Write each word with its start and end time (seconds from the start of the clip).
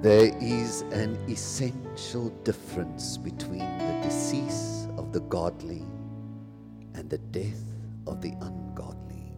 There 0.00 0.32
is 0.40 0.82
an 0.92 1.18
essential 1.28 2.28
difference 2.44 3.16
between 3.16 3.78
the 3.78 4.00
decease 4.00 4.86
of 4.96 5.12
the 5.12 5.18
godly 5.22 5.82
and 6.94 7.10
the 7.10 7.18
death 7.18 7.64
of 8.06 8.22
the 8.22 8.32
ungodly. 8.40 9.32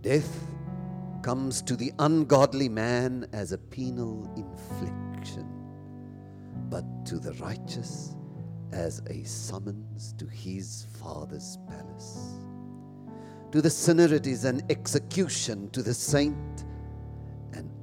Death 0.00 0.32
comes 1.22 1.60
to 1.62 1.74
the 1.74 1.92
ungodly 1.98 2.68
man 2.68 3.26
as 3.32 3.50
a 3.50 3.58
penal 3.58 4.32
infliction, 4.36 5.48
but 6.70 6.84
to 7.06 7.18
the 7.18 7.32
righteous 7.42 8.14
as 8.70 9.02
a 9.10 9.24
summons 9.24 10.14
to 10.18 10.26
his 10.26 10.86
father's 11.00 11.58
palace. 11.66 12.36
To 13.50 13.60
the 13.60 13.70
sinner, 13.70 14.14
it 14.14 14.28
is 14.28 14.44
an 14.44 14.62
execution, 14.70 15.68
to 15.70 15.82
the 15.82 15.94
saint, 15.94 16.64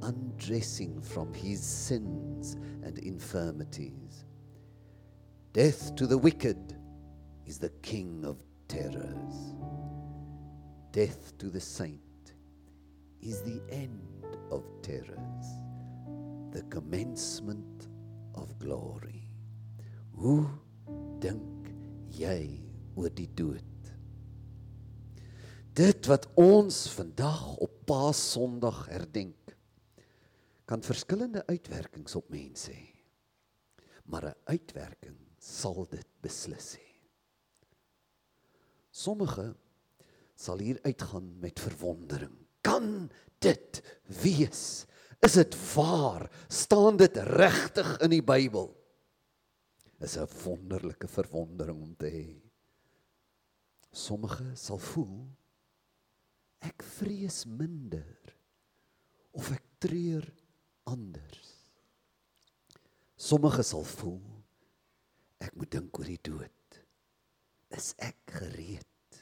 undressing 0.04 1.02
from 1.02 1.34
his 1.34 1.62
sins 1.62 2.57
and 2.84 3.00
infirmities. 3.00 4.25
Death 5.54 5.96
to 5.96 6.07
the 6.07 6.18
wicked 6.18 6.78
is 7.46 7.57
the 7.57 7.71
king 7.82 8.24
of 8.25 8.38
terrors. 8.68 9.56
Death 10.92 11.38
to 11.38 11.50
the 11.50 11.60
saint 11.60 12.00
is 13.21 13.42
the 13.42 13.61
end 13.70 14.25
of 14.52 14.64
terrors, 14.82 15.46
the 16.52 16.64
commencement 16.70 17.88
of 18.36 18.58
glory. 18.60 19.28
Hoe 20.18 20.50
dink 21.20 21.72
jy 22.14 22.61
oor 22.96 23.10
die 23.10 23.30
dood? 23.36 23.61
Dit 25.74 26.06
wat 26.06 26.28
ons 26.38 26.83
vandag 26.94 27.56
op 27.58 27.80
Paasondag 27.89 28.86
herdenk, 28.92 29.43
kan 30.66 30.84
verskillende 30.84 31.44
uitwerkings 31.48 32.16
op 32.16 32.30
mense 32.30 32.72
hê. 32.72 32.90
Maar 34.06 34.25
'n 34.30 34.42
uitwerking 34.45 35.17
sal 35.38 35.88
dit 35.89 36.08
beslis 36.22 36.75
hê. 36.78 36.89
Sommige 38.92 39.55
sal 40.36 40.58
hier 40.58 40.80
uitgaan 40.83 41.39
met 41.39 41.59
verwondering. 41.59 42.36
Kan 42.61 43.11
dit 43.39 43.81
wees? 44.23 44.86
Is 45.20 45.33
dit 45.33 45.55
waar? 45.73 46.30
Staan 46.47 46.98
dit 46.98 47.17
regtig 47.17 48.00
in 48.00 48.09
die 48.09 48.23
Bybel? 48.23 48.75
Is 50.00 50.17
'n 50.17 50.27
wonderlike 50.44 51.08
verwondering 51.08 51.81
om 51.81 51.95
te 51.95 52.08
hê. 52.08 52.42
Sommige 53.92 54.55
sal 54.55 54.77
voel 54.77 55.30
ek 56.64 56.83
vrees 56.83 57.44
minder 57.45 58.36
of 59.31 59.52
ek 59.52 59.64
treur 59.83 60.25
anders. 60.89 61.52
Sommige 63.16 63.64
sal 63.64 63.86
voel 63.88 64.22
ek 65.44 65.56
moet 65.59 65.72
dink 65.76 65.98
oor 66.00 66.08
die 66.08 66.22
dood. 66.23 66.80
Is 67.76 67.92
ek 68.02 68.36
gereed? 68.39 69.20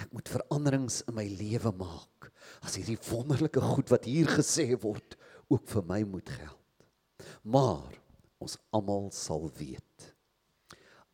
Ek 0.00 0.10
moet 0.14 0.30
veranderings 0.32 1.02
in 1.08 1.16
my 1.18 1.26
lewe 1.28 1.70
maak 1.76 2.30
as 2.64 2.78
hierdie 2.78 2.98
wonderlike 3.10 3.60
goed 3.62 3.92
wat 3.92 4.08
hier 4.08 4.30
gesê 4.30 4.70
word 4.80 5.16
ook 5.52 5.66
vir 5.70 5.84
my 5.88 6.00
moet 6.08 6.30
geld. 6.34 6.88
Maar 7.44 7.92
ons 8.42 8.56
almal 8.74 9.10
sal 9.14 9.46
weet 9.58 10.08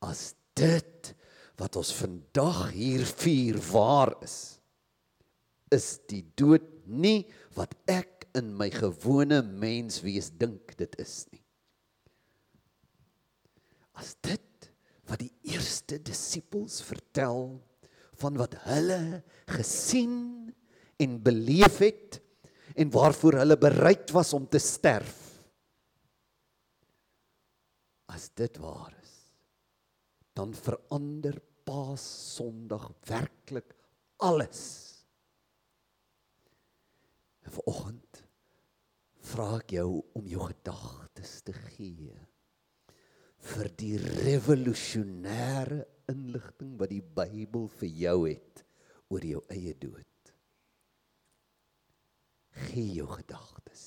as 0.07 0.31
dit 0.57 1.11
wat 1.61 1.77
ons 1.77 1.93
vandag 1.93 2.71
hier 2.73 3.05
vier 3.05 3.59
waar 3.71 4.15
is 4.25 4.39
is 5.71 6.01
die 6.11 6.25
dood 6.41 6.65
nie 6.89 7.29
wat 7.55 7.77
ek 7.91 8.20
in 8.39 8.53
my 8.57 8.71
gewone 8.73 9.41
menswees 9.43 10.31
dink 10.39 10.77
dit 10.79 10.95
is 11.03 11.25
nie. 11.33 11.43
As 14.01 14.15
dit 14.25 14.71
wat 15.11 15.21
die 15.23 15.33
eerste 15.51 15.99
disippels 16.03 16.81
vertel 16.87 17.59
van 18.21 18.37
wat 18.39 18.55
hulle 18.67 19.23
gesien 19.51 20.15
en 21.01 21.17
beleef 21.25 21.81
het 21.83 22.21
en 22.79 22.93
waarvoor 22.95 23.41
hulle 23.41 23.59
bereid 23.59 24.13
was 24.15 24.33
om 24.37 24.47
te 24.49 24.61
sterf. 24.63 25.17
As 28.11 28.29
dit 28.39 28.57
waar 28.63 28.95
is, 29.03 29.15
dan 30.39 30.55
verander 30.55 31.41
Paas 31.67 32.03
Sondag 32.35 32.89
werklik 33.07 33.75
alles. 34.17 34.63
En 37.45 37.53
vanoggend 37.53 38.10
vra 39.21 39.59
ek 39.59 39.75
jou 39.77 40.01
om 40.17 40.27
jou 40.29 40.47
gedagtes 40.49 41.41
te 41.47 41.55
gee 41.55 42.17
vir 43.51 43.71
die 43.81 43.97
revolusionêre 44.01 45.85
inligting 46.11 46.77
wat 46.81 46.93
die 46.93 47.03
Bybel 47.03 47.69
vir 47.81 47.93
jou 48.03 48.17
het 48.27 48.65
oor 49.11 49.25
jou 49.27 49.41
eie 49.53 49.73
dood. 49.81 50.07
Gee 52.69 52.97
jou 52.99 53.09
gedagtes 53.11 53.85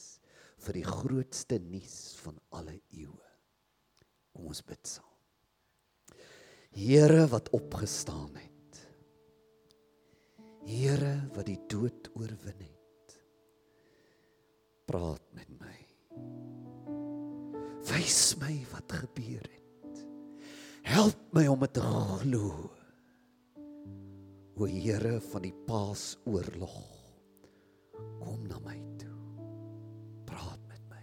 vir 0.64 0.80
die 0.80 0.88
grootste 0.88 1.60
nuus 1.62 1.98
van 2.24 2.40
alle 2.56 2.78
eeue. 2.96 3.32
Kom 4.34 4.50
ons 4.50 4.64
bid 4.66 4.82
saam. 4.88 5.10
Here 6.74 7.28
wat 7.30 7.52
opgestaan 7.54 8.34
het. 8.40 8.80
Here 10.66 11.18
wat 11.36 11.46
die 11.46 11.60
dood 11.70 12.10
oorwin 12.18 12.64
het 12.64 12.73
praat 14.94 15.24
met 15.34 15.50
my. 15.58 15.78
Wys 17.90 18.36
my 18.42 18.54
wat 18.70 18.94
gebeur 19.02 19.42
het. 19.42 20.02
Help 20.86 21.18
my 21.34 21.48
om 21.50 21.64
dit 21.66 21.74
te 21.74 21.82
glo. 21.82 22.70
O 24.54 24.70
Here 24.70 25.18
van 25.32 25.48
die 25.48 25.56
Paasoorlog, 25.66 26.76
kom 28.22 28.44
na 28.46 28.60
my 28.62 28.78
toe. 29.02 29.18
Praat 30.30 30.62
met 30.70 30.84
my. 30.92 31.02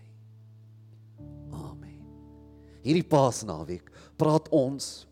Amen. 1.59 1.99
Hierdie 2.87 3.07
Paasnaweek 3.11 3.91
praat 4.21 4.47
ons 4.55 5.09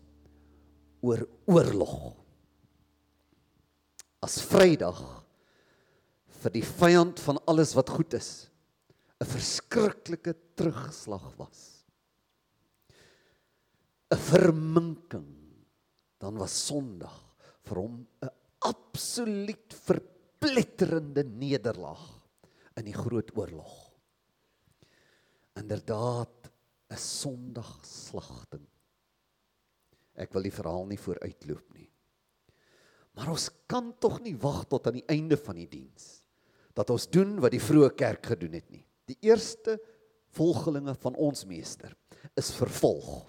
oor 1.03 1.25
oorlog. 1.51 1.97
As 4.23 4.39
Vrydag 4.47 5.03
vir 6.39 6.55
die 6.55 6.63
vyand 6.63 7.19
van 7.19 7.43
alles 7.51 7.75
wat 7.75 7.91
goed 7.91 8.15
is 8.15 8.48
'n 9.19 9.27
verskriklike 9.27 10.33
terugslag 10.55 11.35
was. 11.37 11.83
'n 14.11 14.17
Verminking. 14.17 15.35
Dan 16.19 16.37
was 16.39 16.55
Sondag 16.67 17.35
vir 17.67 17.77
hom 17.77 18.07
'n 18.23 18.31
absoluut 18.59 19.73
verpletterende 19.73 21.23
nederlaag 21.23 22.07
in 22.79 22.85
die 22.85 22.95
groot 22.95 23.31
oorlog. 23.37 23.91
Inderdaad 25.55 26.51
'n 26.89 26.97
Sondagslagting. 26.97 28.67
Ek 30.15 30.33
wil 30.33 30.43
die 30.43 30.55
verhaal 30.55 30.85
nie 30.85 30.99
vooruitloop 30.99 31.73
nie. 31.73 31.91
Maar 33.15 33.29
ons 33.29 33.49
kan 33.67 33.93
tog 33.99 34.21
nie 34.21 34.35
wag 34.35 34.65
tot 34.67 34.87
aan 34.87 34.99
die 34.99 35.07
einde 35.07 35.37
van 35.37 35.55
die 35.55 35.67
diens 35.67 36.23
dat 36.73 36.89
ons 36.89 37.09
doen 37.11 37.39
wat 37.43 37.51
die 37.51 37.63
vroeë 37.63 37.95
kerk 37.95 38.25
gedoen 38.25 38.53
het 38.55 38.69
nie. 38.71 38.88
Die 39.09 39.17
eerste 39.25 39.79
volgelinge 40.37 40.93
van 41.01 41.17
ons 41.17 41.45
meester 41.49 41.95
is 42.37 42.51
vervolg. 42.53 43.25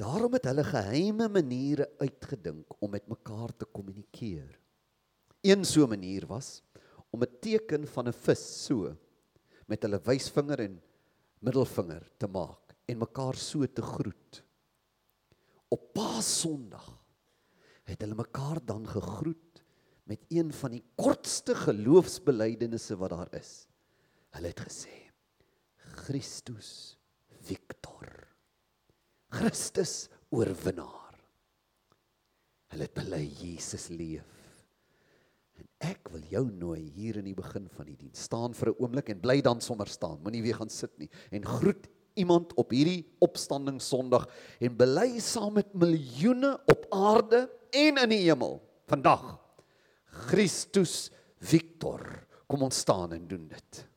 Daarom 0.00 0.34
het 0.36 0.48
hulle 0.48 0.64
geheime 0.64 1.28
maniere 1.32 1.88
uitgedink 2.00 2.76
om 2.80 2.92
met 2.92 3.08
mekaar 3.08 3.52
te 3.56 3.68
kommunikeer. 3.68 4.58
Een 5.44 5.64
so 5.64 5.86
manier 5.88 6.26
was 6.28 6.60
om 7.10 7.22
'n 7.24 7.38
teken 7.40 7.86
van 7.86 8.08
'n 8.08 8.12
vis 8.12 8.44
so 8.64 8.96
met 9.66 9.82
hulle 9.82 10.00
wysvinger 10.04 10.60
en 10.60 10.82
middelvinger 11.40 12.04
te 12.18 12.26
maak 12.26 12.76
en 12.86 12.98
mekaar 12.98 13.34
so 13.34 13.66
te 13.66 13.82
groet. 13.82 14.44
Op 15.68 15.92
Paasondag 15.92 17.04
het 17.84 18.00
hulle 18.00 18.14
mekaar 18.14 18.58
dan 18.64 18.86
gegroet 18.88 19.64
met 20.04 20.24
een 20.28 20.52
van 20.52 20.70
die 20.70 20.84
kortste 20.94 21.54
geloofsbelijdenisse 21.54 22.96
wat 22.96 23.10
daar 23.10 23.34
is. 23.34 23.69
Hulle 24.36 24.52
het 24.52 24.62
gesê 24.62 24.96
Christus 26.06 26.96
Victor. 27.42 28.08
Christus 29.30 30.08
oorwinnaar. 30.34 31.14
Hulle 32.70 32.86
het 32.86 32.94
bely 32.94 33.22
Jesus 33.40 33.88
leef. 33.90 34.26
En 35.58 35.66
ek 35.90 36.10
wil 36.14 36.22
jou 36.30 36.44
nooi 36.50 36.82
hier 36.94 37.18
in 37.20 37.26
die 37.28 37.36
begin 37.36 37.66
van 37.74 37.88
die 37.90 37.98
diens 37.98 38.22
staan 38.28 38.54
vir 38.54 38.70
'n 38.70 38.78
oomblik 38.78 39.10
en 39.10 39.20
bly 39.20 39.40
dan 39.42 39.60
sommer 39.60 39.88
staan. 39.88 40.22
Moenie 40.22 40.42
weer 40.42 40.56
gaan 40.56 40.70
sit 40.70 40.96
nie 40.98 41.10
en 41.30 41.44
groet 41.44 41.88
iemand 42.14 42.54
op 42.54 42.70
hierdie 42.70 43.06
opstanding 43.18 43.80
Sondag 43.80 44.28
en 44.60 44.76
bely 44.76 45.20
saam 45.20 45.54
met 45.54 45.74
miljoene 45.74 46.58
op 46.66 46.86
aarde 46.90 47.50
en 47.70 47.98
in 47.98 48.08
die 48.08 48.24
hemel 48.26 48.60
vandag 48.86 49.38
Christus 50.04 51.10
Victor. 51.38 52.26
Kom 52.46 52.62
ons 52.62 52.78
staan 52.78 53.12
en 53.12 53.28
doen 53.28 53.48
dit. 53.48 53.89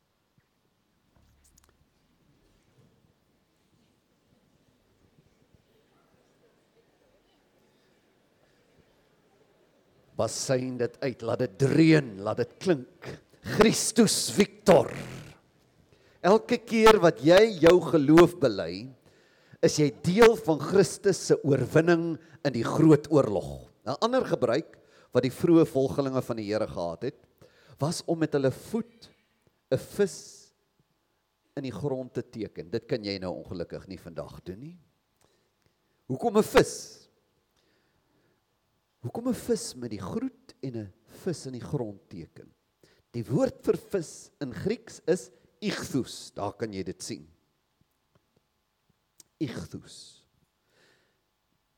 Basyn 10.18 10.78
dit 10.78 10.98
uit, 11.02 11.22
laat 11.26 11.40
dit 11.40 11.56
dreun, 11.58 12.10
laat 12.22 12.44
dit 12.44 12.58
klink. 12.62 13.08
Christus 13.58 14.30
Victor. 14.32 14.92
Elke 16.24 16.60
keer 16.64 17.00
wat 17.04 17.20
jy 17.26 17.42
jou 17.66 17.76
geloof 17.90 18.38
bely, 18.40 18.88
is 19.64 19.80
jy 19.80 19.90
deel 20.06 20.38
van 20.46 20.62
Christus 20.62 21.20
se 21.30 21.38
oorwinning 21.44 22.14
in 22.44 22.56
die 22.56 22.66
groot 22.68 23.10
oorlog. 23.12 23.70
'n 23.84 23.98
Ander 24.00 24.24
gebruik 24.24 24.78
wat 25.12 25.24
die 25.24 25.34
vroeë 25.34 25.66
volgelinge 25.68 26.22
van 26.22 26.38
die 26.38 26.48
Here 26.48 26.68
gehad 26.68 27.04
het, 27.04 27.20
was 27.80 28.04
om 28.08 28.20
met 28.20 28.34
hulle 28.34 28.52
voet 28.52 29.10
'n 29.72 29.78
vis 29.78 30.54
in 31.58 31.64
die 31.64 31.74
grond 31.74 32.14
te 32.14 32.24
teken. 32.24 32.70
Dit 32.70 32.88
kan 32.88 33.04
jy 33.04 33.18
nou 33.20 33.34
ongelukkig 33.44 33.88
nie 33.88 34.00
vandag 34.00 34.42
doen 34.44 34.60
nie. 34.60 34.78
Hoekom 36.08 36.38
'n 36.38 36.44
vis? 36.44 37.03
Hoekom 39.04 39.28
'n 39.30 39.36
vis 39.36 39.76
met 39.76 39.92
die 39.92 40.02
groet 40.02 40.56
en 40.64 40.78
'n 40.78 40.94
vis 41.24 41.46
in 41.46 41.54
die 41.60 41.68
grond 41.68 42.00
teken? 42.10 42.48
Die 43.12 43.26
woord 43.26 43.60
vir 43.66 43.78
vis 43.78 44.32
in 44.42 44.54
Grieks 44.54 45.02
is 45.06 45.30
ichthus. 45.60 46.32
Daar 46.34 46.54
kan 46.54 46.74
jy 46.74 46.84
dit 46.84 47.04
sien. 47.04 47.28
Ichthus. 49.40 50.24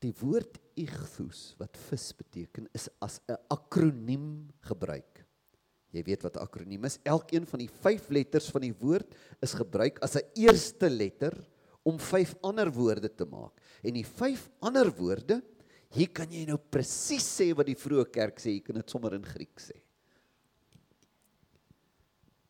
Die 0.00 0.14
woord 0.20 0.58
ichthus 0.76 1.56
wat 1.58 1.76
vis 1.88 2.12
beteken 2.12 2.68
is 2.72 2.88
as 3.00 3.20
'n 3.28 3.36
akroniem 3.50 4.48
gebruik. 4.60 5.24
Jy 5.90 6.02
weet 6.04 6.22
wat 6.22 6.36
'n 6.36 6.44
akroniem 6.46 6.84
is. 6.84 6.98
Elkeen 7.04 7.46
van 7.46 7.58
die 7.58 7.68
5 7.68 8.08
letters 8.10 8.50
van 8.50 8.60
die 8.62 8.74
woord 8.74 9.14
is 9.42 9.52
gebruik 9.52 9.98
as 9.98 10.16
'n 10.16 10.30
eerste 10.34 10.88
letter 10.88 11.34
om 11.82 11.98
5 11.98 12.34
ander 12.42 12.70
woorde 12.72 13.08
te 13.08 13.24
maak. 13.24 13.60
En 13.82 13.94
die 13.94 14.06
5 14.06 14.50
ander 14.60 14.90
woorde, 14.94 15.42
hier 15.96 16.12
kan 16.12 16.30
jy 16.32 16.44
nou 16.48 16.58
presies 16.60 17.24
sê 17.38 17.50
wat 17.56 17.68
die 17.68 17.78
vroeë 17.78 18.06
kerk 18.12 18.40
sê, 18.42 18.56
jy 18.58 18.64
kan 18.66 18.78
dit 18.78 18.92
sommer 18.92 19.16
in 19.16 19.24
Grieks 19.24 19.70
sê. 19.70 19.78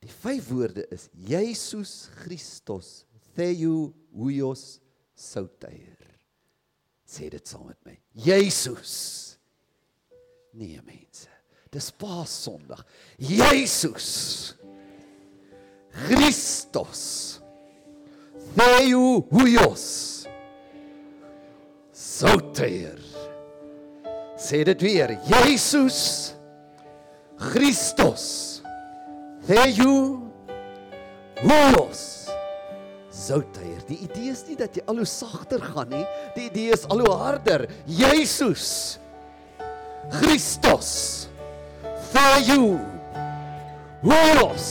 Die 0.03 0.13
5 0.13 0.51
woorde 0.53 0.85
is 0.95 1.09
Jesus 1.29 2.09
Christus, 2.21 2.91
Theou 3.35 3.93
Huios 4.15 4.77
Souteier. 5.17 5.97
Sê 7.07 7.31
dit 7.31 7.47
saam 7.47 7.69
met 7.71 7.79
my. 7.87 7.95
Jesus. 8.27 8.95
Nee 10.57 10.81
mense. 10.87 11.31
Dis 11.71 11.91
Paas 11.95 12.33
Sondag. 12.47 12.83
Jesus. 13.19 14.55
Christus. 16.07 17.03
Theou 18.57 19.21
Huios. 19.31 19.87
Souteier. 21.93 22.99
Sê 24.37 24.65
dit 24.65 24.81
weer. 24.83 25.17
Jesus. 25.25 26.35
Christus. 27.37 28.63
Theou 29.47 30.29
Huios. 31.41 32.29
Souteier. 33.11 33.81
Die 33.89 33.99
idee 34.05 34.33
is 34.33 34.45
nie 34.49 34.57
dat 34.61 34.77
jy 34.77 34.85
al 34.89 35.01
hoe 35.01 35.09
sagter 35.09 35.63
gaan 35.73 35.89
nie. 35.93 36.05
Die 36.37 36.51
idee 36.51 36.77
is 36.77 36.85
al 36.93 37.01
hoe 37.05 37.17
harder. 37.17 37.65
Jesus. 37.89 38.99
Christus. 40.21 40.93
Theou 42.13 42.77
Huios. 44.05 44.71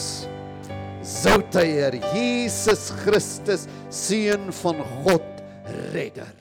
Souteier. 1.06 1.98
Jesus 2.14 2.90
Christus, 3.04 3.68
seun 3.94 4.50
van 4.62 4.82
God, 5.06 5.46
redder. 5.94 6.34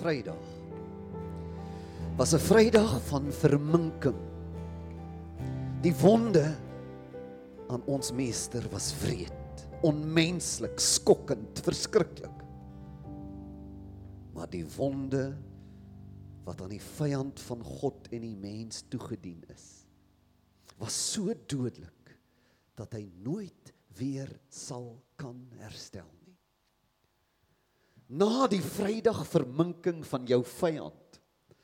Vrydag 0.00 0.51
was 2.16 2.34
'n 2.34 2.38
Vrydag 2.38 3.00
van 3.08 3.32
verminking. 3.32 4.20
Die 5.80 5.94
wonde 5.96 6.56
aan 7.68 7.82
ons 7.84 8.12
meester 8.12 8.68
was 8.70 8.92
wreed, 9.00 9.68
onmenslik, 9.80 10.80
skokkend, 10.80 11.60
verskriklik. 11.64 12.42
Maar 14.34 14.50
die 14.50 14.66
wonde 14.76 15.36
wat 16.44 16.60
aan 16.60 16.68
die 16.68 16.82
vyand 16.82 17.40
van 17.40 17.62
God 17.62 18.08
en 18.10 18.20
die 18.20 18.36
mens 18.36 18.84
toegedien 18.88 19.44
is, 19.48 19.86
was 20.76 21.12
so 21.12 21.32
dodelik 21.46 22.18
dat 22.74 22.92
hy 22.92 23.08
nooit 23.22 23.72
weer 23.96 24.28
sal 24.48 25.02
kan 25.16 25.48
herstel 25.56 26.08
nie. 26.26 26.36
Na 28.06 28.46
die 28.46 28.62
Vrydag 28.62 29.26
verminking 29.26 30.04
van 30.06 30.26
jou 30.26 30.44
vyand 30.44 31.01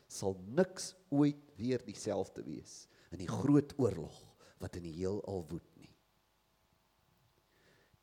sal 0.09 0.37
niks 0.57 0.95
ooit 1.13 1.41
weer 1.59 1.83
dieselfde 1.85 2.43
wees 2.47 2.87
in 3.13 3.21
die 3.23 3.31
groot 3.31 3.75
oorlog 3.81 4.17
wat 4.59 4.79
in 4.81 4.89
die 4.89 4.97
heelal 4.97 5.45
woed 5.49 5.67
nie. 5.79 5.93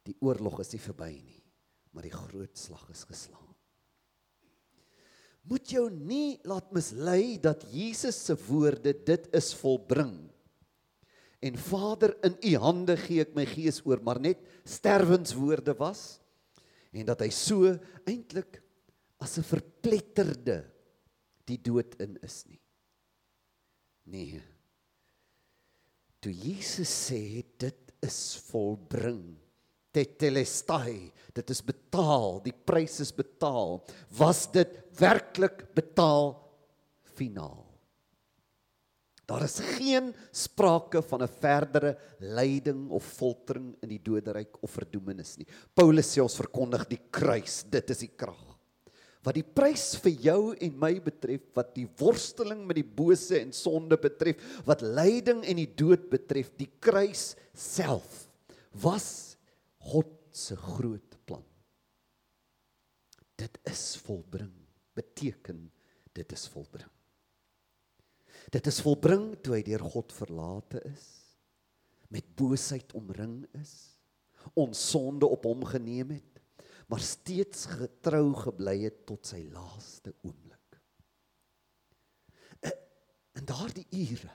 Die 0.06 0.16
oorlog 0.22 0.62
is 0.62 0.72
nie 0.76 0.82
verby 0.84 1.12
nie, 1.18 1.42
maar 1.92 2.06
die 2.06 2.14
groot 2.14 2.54
slag 2.60 2.86
is 2.94 3.04
geslaan. 3.10 3.42
Moet 5.46 5.76
jou 5.76 5.88
nie 5.94 6.38
laat 6.50 6.72
mislei 6.74 7.38
dat 7.42 7.66
Jesus 7.70 8.18
se 8.18 8.34
woorde 8.48 8.96
dit 9.06 9.28
is 9.38 9.52
volbring. 9.58 10.16
En 11.46 11.58
Vader, 11.62 12.16
in 12.26 12.38
U 12.50 12.54
hande 12.64 12.96
gee 12.98 13.22
ek 13.22 13.36
my 13.38 13.46
gees 13.50 13.84
oor, 13.86 14.02
maar 14.02 14.18
net 14.22 14.42
sterwenswoorde 14.66 15.76
was 15.78 16.16
en 16.96 17.04
dat 17.10 17.26
hy 17.26 17.30
so 17.34 17.74
eintlik 18.08 18.62
as 19.20 19.38
'n 19.38 19.44
verpletterde 19.44 20.64
die 21.50 21.60
dood 21.62 21.96
in 22.02 22.18
is 22.26 22.44
nie. 22.50 22.60
Nee. 24.12 24.42
Toe 26.22 26.34
Jesus 26.34 26.90
sê 26.90 27.44
dit 27.62 27.94
is 28.06 28.20
volbring, 28.50 29.22
tetelestai, 29.96 31.12
dit 31.36 31.54
is 31.54 31.62
betaal, 31.66 32.42
die 32.46 32.54
prys 32.54 33.00
is 33.06 33.14
betaal, 33.16 33.80
was 34.18 34.46
dit 34.54 34.74
werklik 35.00 35.68
betaal 35.78 36.34
finaal. 37.16 37.62
Daar 39.26 39.48
is 39.48 39.58
geen 39.78 40.12
sprake 40.30 41.02
van 41.02 41.24
'n 41.24 41.38
verdere 41.42 41.98
lyding 42.20 42.92
of 42.92 43.04
foltering 43.04 43.76
in 43.82 43.90
die 43.90 44.02
doderyk 44.02 44.62
of 44.62 44.70
verdoemenis 44.70 45.38
nie. 45.38 45.48
Paulus 45.74 46.14
sê 46.14 46.22
ons 46.22 46.38
verkondig 46.38 46.86
die 46.88 47.02
kruis, 47.10 47.64
dit 47.64 47.90
is 47.90 47.98
die 48.06 48.14
krag 48.14 48.55
wat 49.26 49.38
die 49.40 49.46
prys 49.46 49.96
vir 50.04 50.14
jou 50.28 50.42
en 50.54 50.76
my 50.78 50.92
betref, 51.02 51.48
wat 51.58 51.72
die 51.74 51.88
worsteling 52.00 52.62
met 52.68 52.78
die 52.78 52.86
bose 52.86 53.40
en 53.40 53.54
sonde 53.56 53.98
betref, 53.98 54.38
wat 54.68 54.86
lyding 54.86 55.42
en 55.42 55.62
die 55.62 55.72
dood 55.82 56.06
betref, 56.12 56.52
die 56.60 56.70
kruis 56.84 57.34
self 57.58 58.28
was 58.84 59.08
God 59.92 60.12
se 60.36 60.58
groot 60.60 61.18
plan. 61.26 61.44
Dit 63.36 63.58
is 63.68 63.96
volbring, 64.06 64.54
beteken 64.96 65.66
dit 66.16 66.36
is 66.36 66.46
volbring. 66.54 66.92
Dit 68.54 68.70
is 68.70 68.78
volbring 68.86 69.32
toe 69.44 69.58
hy 69.58 69.64
deur 69.66 69.84
God 69.90 70.14
verlate 70.16 70.80
is, 70.86 71.08
met 72.14 72.28
boosheid 72.38 72.94
omring 72.96 73.42
is, 73.58 73.74
ons 74.54 74.80
sonde 74.94 75.26
op 75.26 75.48
hom 75.50 75.66
geneem 75.66 76.14
het 76.20 76.35
maar 76.88 77.02
steeds 77.02 77.66
getrou 77.66 78.34
gebly 78.38 78.78
het 78.84 79.06
tot 79.10 79.26
sy 79.26 79.42
laaste 79.50 80.14
oomblik. 80.22 80.80
In 83.36 83.46
daardie 83.46 83.88
ure 83.90 84.32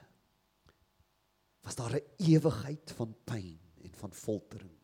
was 1.64 1.76
daar 1.76 1.94
'n 1.96 2.10
ewigheid 2.18 2.92
van 2.96 3.16
pyn 3.24 3.60
en 3.82 3.94
van 3.94 4.12
foltering 4.12 4.80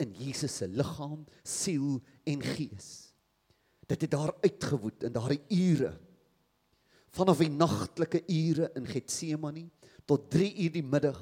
in 0.00 0.14
Jesus 0.16 0.56
se 0.56 0.68
liggaam, 0.68 1.24
siel 1.42 2.00
en 2.28 2.42
gees. 2.42 3.12
Dit 3.86 4.06
het 4.06 4.10
daar 4.10 4.32
uitgewoed 4.40 5.04
in 5.08 5.12
daardie 5.12 5.42
ure 5.48 5.96
vanaf 7.10 7.40
die 7.42 7.50
nagtelike 7.50 8.20
ure 8.30 8.68
in 8.78 8.86
Getsemane 8.86 9.64
tot 10.06 10.28
3 10.30 10.46
uur 10.62 10.74
die 10.76 10.86
middag 10.86 11.18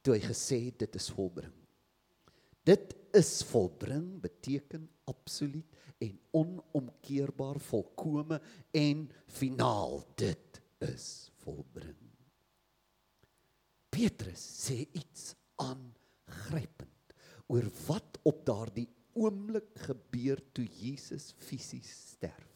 toe 0.00 0.14
hy 0.16 0.22
gesê 0.24 0.56
het 0.70 0.78
dit 0.80 0.96
is 0.96 1.10
volbring. 1.12 1.52
Dit 2.62 2.94
is 3.12 3.42
volbring 3.50 4.20
beteken 4.20 4.90
absoluut 5.04 5.66
en 5.98 6.20
onomkeerbaar 6.30 7.60
volkome 7.60 8.40
en 8.70 9.10
finaal. 9.26 10.04
Dit 10.14 10.60
is 10.78 11.30
volbring. 11.42 11.98
Petrus 13.92 14.42
sê 14.64 14.78
iets 14.96 15.34
aangrypend 15.60 17.14
oor 17.52 17.66
wat 17.86 18.18
op 18.22 18.40
daardie 18.46 18.88
oomblik 19.12 19.68
gebeur 19.84 20.40
toe 20.56 20.64
Jesus 20.64 21.32
fisies 21.36 21.90
sterf. 22.14 22.48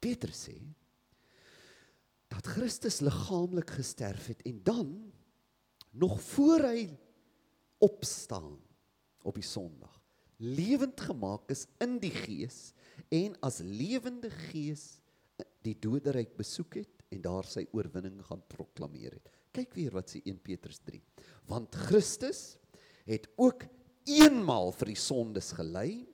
Petrus 0.00 0.46
sê 0.48 0.56
dat 2.32 2.46
Christus 2.56 3.02
liggaamlik 3.04 3.70
gesterf 3.76 4.30
het 4.32 4.42
en 4.48 4.62
dan 4.64 4.94
nog 5.90 6.16
voor 6.22 6.64
hy 6.70 6.86
opstaan 7.82 8.56
op 9.26 9.36
die 9.38 9.46
Sondag. 9.46 9.94
Lewend 10.36 11.00
gemaak 11.00 11.48
is 11.52 11.64
in 11.80 11.96
die 12.02 12.12
gees 12.12 12.72
en 13.12 13.36
as 13.46 13.62
lewende 13.64 14.30
gees 14.50 14.98
die 15.64 15.76
doderyk 15.80 16.36
besoek 16.36 16.80
het 16.82 17.06
en 17.12 17.22
daar 17.24 17.48
sy 17.48 17.64
oorwinning 17.76 18.18
gaan 18.26 18.42
proklameer 18.50 19.16
het. 19.16 19.30
Kyk 19.56 19.72
weer 19.78 19.94
wat 19.96 20.12
sê 20.12 20.20
1 20.24 20.38
Petrus 20.44 20.80
3. 20.84 21.00
Want 21.48 21.74
Christus 21.88 22.58
het 23.08 23.28
ook 23.40 23.64
eenmaal 24.06 24.72
vir 24.76 24.92
die 24.92 25.00
sondes 25.00 25.52
gelei. 25.56 26.04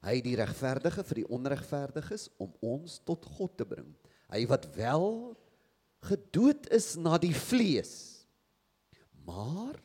Hy 0.00 0.16
die 0.24 0.36
regverdige 0.38 1.04
vir 1.04 1.22
die 1.22 1.28
onregverdiges 1.28 2.28
om 2.40 2.54
ons 2.64 3.00
tot 3.04 3.26
God 3.36 3.58
te 3.60 3.66
bring. 3.68 3.90
Hy 4.30 4.46
wat 4.48 4.68
wel 4.76 5.10
gedood 6.08 6.70
is 6.72 6.94
na 6.96 7.18
die 7.20 7.34
vlees. 7.36 8.24
Maar 9.26 9.76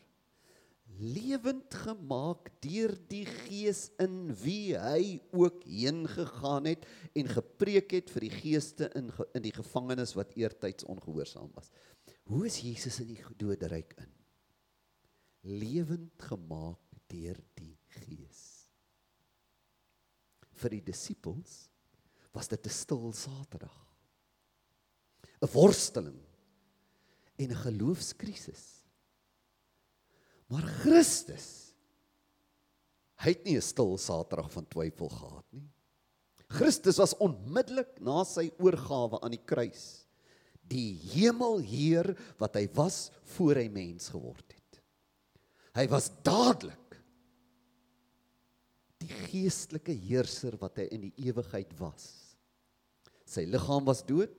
lewend 1.00 1.74
gemaak 1.86 2.50
deur 2.64 2.94
die 3.10 3.26
gees 3.26 3.90
in 4.02 4.30
wie 4.42 4.76
hy 4.80 5.20
ook 5.36 5.64
heen 5.68 6.06
gegaan 6.08 6.70
het 6.70 6.86
en 7.18 7.32
gepreek 7.32 7.92
het 7.98 8.12
vir 8.14 8.28
die 8.28 8.34
geeste 8.34 8.90
in 8.96 9.12
in 9.36 9.44
die 9.46 9.54
gevangenes 9.56 10.16
wat 10.16 10.36
eertyds 10.40 10.88
ongehoorsaam 10.88 11.52
was. 11.56 11.72
Hoe 12.26 12.46
is 12.48 12.62
Jesus 12.64 13.00
in 13.04 13.12
die 13.14 13.22
doderyk 13.38 13.94
in? 14.02 14.12
Lewend 15.46 16.24
gemaak 16.30 16.82
deur 17.12 17.38
die 17.60 17.76
gees. 18.02 18.44
Vir 20.56 20.78
die 20.78 20.86
disippels 20.86 21.66
was 22.34 22.48
dit 22.48 22.66
'n 22.66 22.70
stil 22.70 23.14
Saterdag. 23.14 23.86
'n 25.42 25.52
Worsteling 25.54 26.22
en 27.38 27.52
'n 27.52 27.64
geloofskrisis. 27.68 28.75
Maar 30.52 30.66
Christus 30.84 31.52
hy 33.24 33.32
het 33.32 33.46
nie 33.48 33.56
'n 33.58 33.64
stil 33.64 33.98
Saterdag 33.98 34.52
van 34.52 34.66
twyfel 34.68 35.10
gehad 35.10 35.46
nie. 35.52 35.70
Christus 36.48 36.98
was 36.98 37.16
onmiddellik 37.18 38.00
na 38.00 38.24
sy 38.24 38.52
oorgawe 38.60 39.20
aan 39.24 39.34
die 39.34 39.46
kruis 39.46 40.06
die 40.70 40.98
hemelheer 41.14 42.12
wat 42.42 42.58
hy 42.58 42.66
was 42.78 43.10
voor 43.36 43.62
hy 43.62 43.68
mens 43.70 44.10
geword 44.14 44.46
het. 44.50 44.82
Hy 45.76 45.86
was 45.92 46.10
dadelik 46.26 46.98
die 49.04 49.12
geestelike 49.28 49.94
heerser 49.94 50.56
wat 50.62 50.80
hy 50.82 50.88
in 50.96 51.10
die 51.10 51.28
ewigheid 51.28 51.74
was. 51.78 52.08
Sy 53.28 53.46
liggaam 53.50 53.86
was 53.86 54.02
dood, 54.06 54.34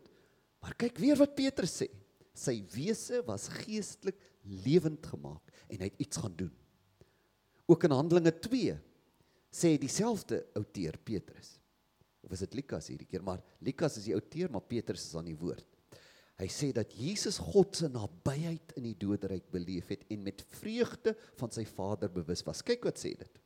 maar 0.63 0.75
kyk 0.79 0.99
weer 1.03 1.19
wat 1.21 1.37
Petrus 1.39 1.77
sê. 1.83 1.91
Sy 2.37 2.59
wese 2.75 3.23
was 3.27 3.49
geestelik 3.63 4.19
lewend 4.65 5.07
gemaak 5.07 5.53
en 5.67 5.81
hy 5.81 5.89
het 5.91 6.03
iets 6.03 6.21
gaan 6.23 6.35
doen. 6.37 6.53
Ook 7.67 7.87
in 7.87 7.95
Handelinge 7.95 8.33
2 8.47 8.75
sê 9.51 9.75
dieselfde 9.81 10.45
outeur 10.59 10.99
Petrus. 11.03 11.57
Of 12.27 12.35
is 12.35 12.43
dit 12.45 12.59
Lukas 12.59 12.91
hierdie 12.91 13.09
keer, 13.09 13.23
maar 13.23 13.43
Lukas 13.65 13.99
is 14.01 14.09
die 14.09 14.15
outeur, 14.17 14.51
maar 14.51 14.67
Petrus 14.67 15.07
is 15.07 15.17
aan 15.19 15.31
die 15.31 15.39
woord. 15.39 15.67
Hy 16.37 16.49
sê 16.53 16.69
dat 16.77 16.93
Jesus 16.93 17.39
God 17.41 17.79
se 17.79 17.89
nabyheid 17.89 18.75
in 18.77 18.91
die 18.91 18.97
doderyk 18.99 19.47
beleef 19.55 19.89
het 19.95 20.05
en 20.13 20.27
met 20.27 20.45
vreugde 20.59 21.15
van 21.41 21.55
sy 21.55 21.65
Vader 21.69 22.13
bewus 22.13 22.45
was. 22.45 22.61
Kyk 22.67 22.85
wat 22.91 23.01
sê 23.01 23.15
dit. 23.17 23.43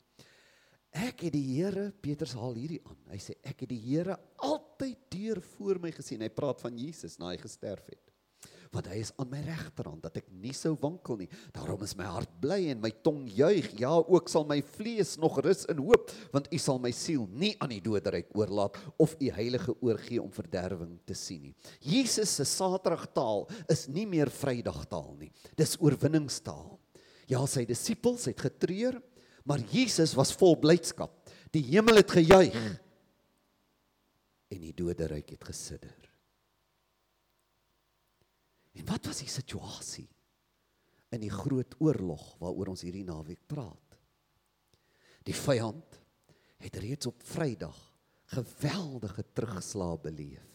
Ek 0.90 1.22
het 1.28 1.36
die 1.36 1.44
Here, 1.52 1.92
Petrus 2.02 2.34
haal 2.34 2.56
hierdie 2.58 2.80
aan. 2.82 2.98
Hy 3.12 3.20
sê 3.22 3.36
ek 3.46 3.62
het 3.62 3.70
die 3.70 3.82
Here 3.84 4.16
altyd 4.42 5.04
deur 5.14 5.38
voor 5.52 5.78
my 5.84 5.92
gesien. 5.94 6.24
Hy 6.24 6.32
praat 6.34 6.64
van 6.64 6.74
Jesus 6.74 7.14
na 7.20 7.30
hy 7.30 7.38
gesterf 7.38 7.86
het 7.92 8.09
want 8.70 8.86
hy 8.86 9.00
is 9.02 9.10
aan 9.18 9.30
my 9.32 9.40
regterhand 9.42 10.04
dat 10.04 10.20
ek 10.20 10.28
nie 10.30 10.54
sou 10.54 10.76
wankel 10.78 11.18
nie. 11.18 11.28
Daarom 11.54 11.82
is 11.82 11.96
my 11.98 12.06
hart 12.06 12.30
bly 12.42 12.58
en 12.70 12.78
my 12.82 12.92
tong 13.02 13.24
juig. 13.26 13.72
Ja, 13.80 13.90
ook 13.98 14.30
sal 14.30 14.46
my 14.46 14.60
vlees 14.76 15.16
nog 15.18 15.40
rus 15.42 15.64
in 15.72 15.82
hoop, 15.82 16.12
want 16.30 16.46
U 16.54 16.58
sal 16.62 16.78
my 16.82 16.92
siel 16.94 17.26
nie 17.34 17.56
aan 17.58 17.74
die 17.74 17.82
doderyk 17.82 18.30
oorlaat 18.38 18.78
of 19.02 19.16
U 19.18 19.30
heilige 19.34 19.74
oorgee 19.82 20.22
om 20.22 20.30
verderwing 20.34 20.94
te 21.08 21.16
sien 21.18 21.48
nie. 21.48 21.54
Jesus 21.82 22.36
se 22.38 22.46
Saterdagtaal 22.46 23.48
is 23.72 23.88
nie 23.90 24.06
meer 24.06 24.30
Vrydagtaal 24.30 25.16
nie. 25.18 25.32
Dis 25.58 25.74
oorwinningstaal. 25.82 26.78
Ja, 27.30 27.42
sy 27.50 27.64
disippels 27.66 28.28
het 28.30 28.42
getreur, 28.42 29.00
maar 29.46 29.62
Jesus 29.70 30.14
was 30.18 30.34
vol 30.38 30.56
blydskap. 30.62 31.16
Die 31.50 31.62
hemel 31.72 31.98
het 32.02 32.14
gejuig 32.14 32.54
en 34.50 34.62
die 34.62 34.74
doderyk 34.74 35.34
het 35.34 35.44
gesidder. 35.50 35.99
En 38.80 38.88
wat 38.88 39.10
was 39.10 39.20
die 39.20 39.30
situasie 39.30 40.08
in 41.12 41.20
die 41.20 41.32
groot 41.32 41.74
oorlog 41.82 42.24
waaroor 42.40 42.72
ons 42.72 42.84
hierdie 42.86 43.04
naweek 43.04 43.42
praat? 43.50 43.98
Die 45.28 45.36
vyand 45.36 45.98
het 46.60 46.78
reeds 46.80 47.10
op 47.10 47.20
Vrydag 47.28 47.76
geweldige 48.30 49.24
terugslag 49.34 49.98
beleef. 50.04 50.46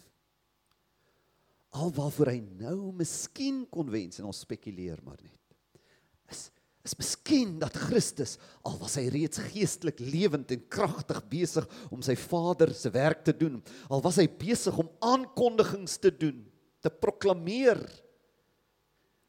Alwaarvoor 1.76 2.32
hy 2.32 2.40
nou 2.62 2.94
miskien 2.96 3.66
kon 3.70 3.90
wens 3.92 4.22
en 4.22 4.30
ons 4.30 4.46
spekuleer 4.46 5.02
maar 5.06 5.20
net. 5.22 5.82
Is 6.32 6.50
is 6.86 6.94
miskien 7.00 7.56
dat 7.58 7.74
Christus 7.88 8.36
al 8.62 8.76
was 8.78 8.94
hy 9.00 9.08
reeds 9.10 9.40
geestelik 9.48 9.98
lewend 10.06 10.52
en 10.54 10.68
kragtig 10.70 11.18
besig 11.32 11.66
om 11.90 12.04
sy 12.06 12.14
Vader 12.28 12.70
se 12.78 12.92
werk 12.94 13.24
te 13.26 13.34
doen, 13.34 13.56
al 13.90 14.04
was 14.06 14.20
hy 14.22 14.28
besig 14.30 14.78
om 14.78 14.92
aankondigings 15.02 15.98
te 16.04 16.12
doen, 16.14 16.44
te 16.86 16.92
proklameer 16.94 17.82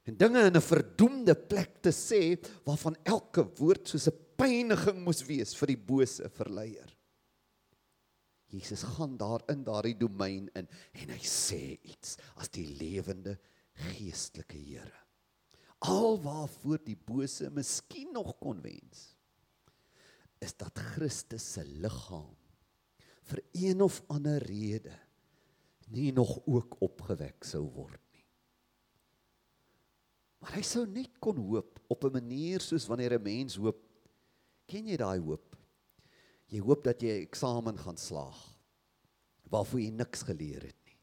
en 0.06 0.16
dinge 0.16 0.44
in 0.46 0.56
'n 0.56 0.62
verdoemde 0.62 1.34
plek 1.34 1.82
te 1.82 1.90
sê 1.90 2.38
waarvan 2.64 2.96
elke 3.02 3.42
woord 3.58 3.88
soos 3.88 4.06
'n 4.08 4.18
pyniging 4.36 5.02
moes 5.04 5.22
wees 5.26 5.54
vir 5.56 5.66
die 5.66 5.82
bose 5.92 6.28
verleier. 6.28 6.96
Jesus 8.46 8.82
gaan 8.82 9.16
daar 9.16 9.42
in 9.50 9.64
daardie 9.64 9.96
domein 9.98 10.48
in 10.54 10.68
en 10.92 11.10
hy 11.10 11.24
sê 11.26 11.78
iets 11.82 12.16
as 12.36 12.48
die 12.48 12.66
lewende 12.78 13.38
geestelike 13.74 14.56
Here. 14.56 15.02
Alwaarvoor 15.78 16.78
die 16.84 16.96
bose 16.96 17.50
miskien 17.50 18.12
nog 18.12 18.38
kon 18.38 18.62
wens 18.62 19.16
is 20.38 20.54
dat 20.54 20.78
Christus 20.94 21.52
se 21.52 21.64
liggaam 21.64 22.36
vir 23.26 23.42
een 23.52 23.82
of 23.82 24.02
ander 24.12 24.38
rede 24.38 24.94
nie 25.88 26.12
nog 26.12 26.38
ook 26.46 26.76
opgewek 26.80 27.44
sou 27.44 27.64
word 27.74 28.05
Maar 30.46 30.60
hy 30.60 30.62
sou 30.62 30.84
net 30.86 31.16
kon 31.18 31.40
hoop 31.42 31.80
op 31.90 32.04
'n 32.06 32.12
manier 32.22 32.62
soos 32.62 32.86
wanneer 32.86 33.18
'n 33.18 33.22
mens 33.22 33.56
hoop. 33.56 33.82
Ken 34.66 34.86
jy 34.86 34.96
daai 34.96 35.18
hoop? 35.18 35.56
Jy 36.46 36.60
hoop 36.60 36.84
dat 36.84 37.02
jy 37.02 37.22
eksamen 37.26 37.76
gaan 37.76 37.96
slaag 37.96 38.54
waarvoor 39.50 39.80
jy 39.80 39.90
niks 39.90 40.22
geleer 40.22 40.62
het 40.62 40.78
nie. 40.86 40.98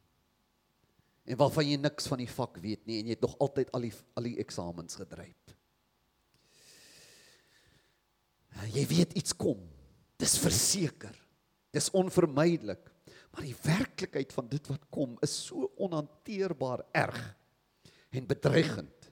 En 1.26 1.38
waarvan 1.38 1.68
jy 1.68 1.76
niks 1.76 2.08
van 2.08 2.18
die 2.18 2.30
vak 2.30 2.58
weet 2.58 2.86
nie 2.86 3.00
en 3.00 3.06
jy 3.06 3.10
het 3.10 3.22
nog 3.22 3.38
altyd 3.40 3.72
al 3.72 3.82
die 3.82 3.94
al 4.16 4.24
die 4.24 4.40
eksamens 4.40 4.96
gedryf. 4.96 5.56
Jy 8.72 8.88
weet 8.88 9.14
iets 9.14 9.36
kom. 9.36 9.60
Dis 10.18 10.38
verseker. 10.38 11.20
Dis 11.72 11.92
onvermydelik. 11.92 12.92
Maar 13.32 13.42
die 13.42 13.56
werklikheid 13.64 14.34
van 14.34 14.48
dit 14.48 14.68
wat 14.68 14.90
kom 14.90 15.18
is 15.22 15.46
so 15.46 15.74
onhanteerbaar 15.76 16.86
erg 16.94 17.36
en 18.10 18.28
bedreigend 18.28 19.03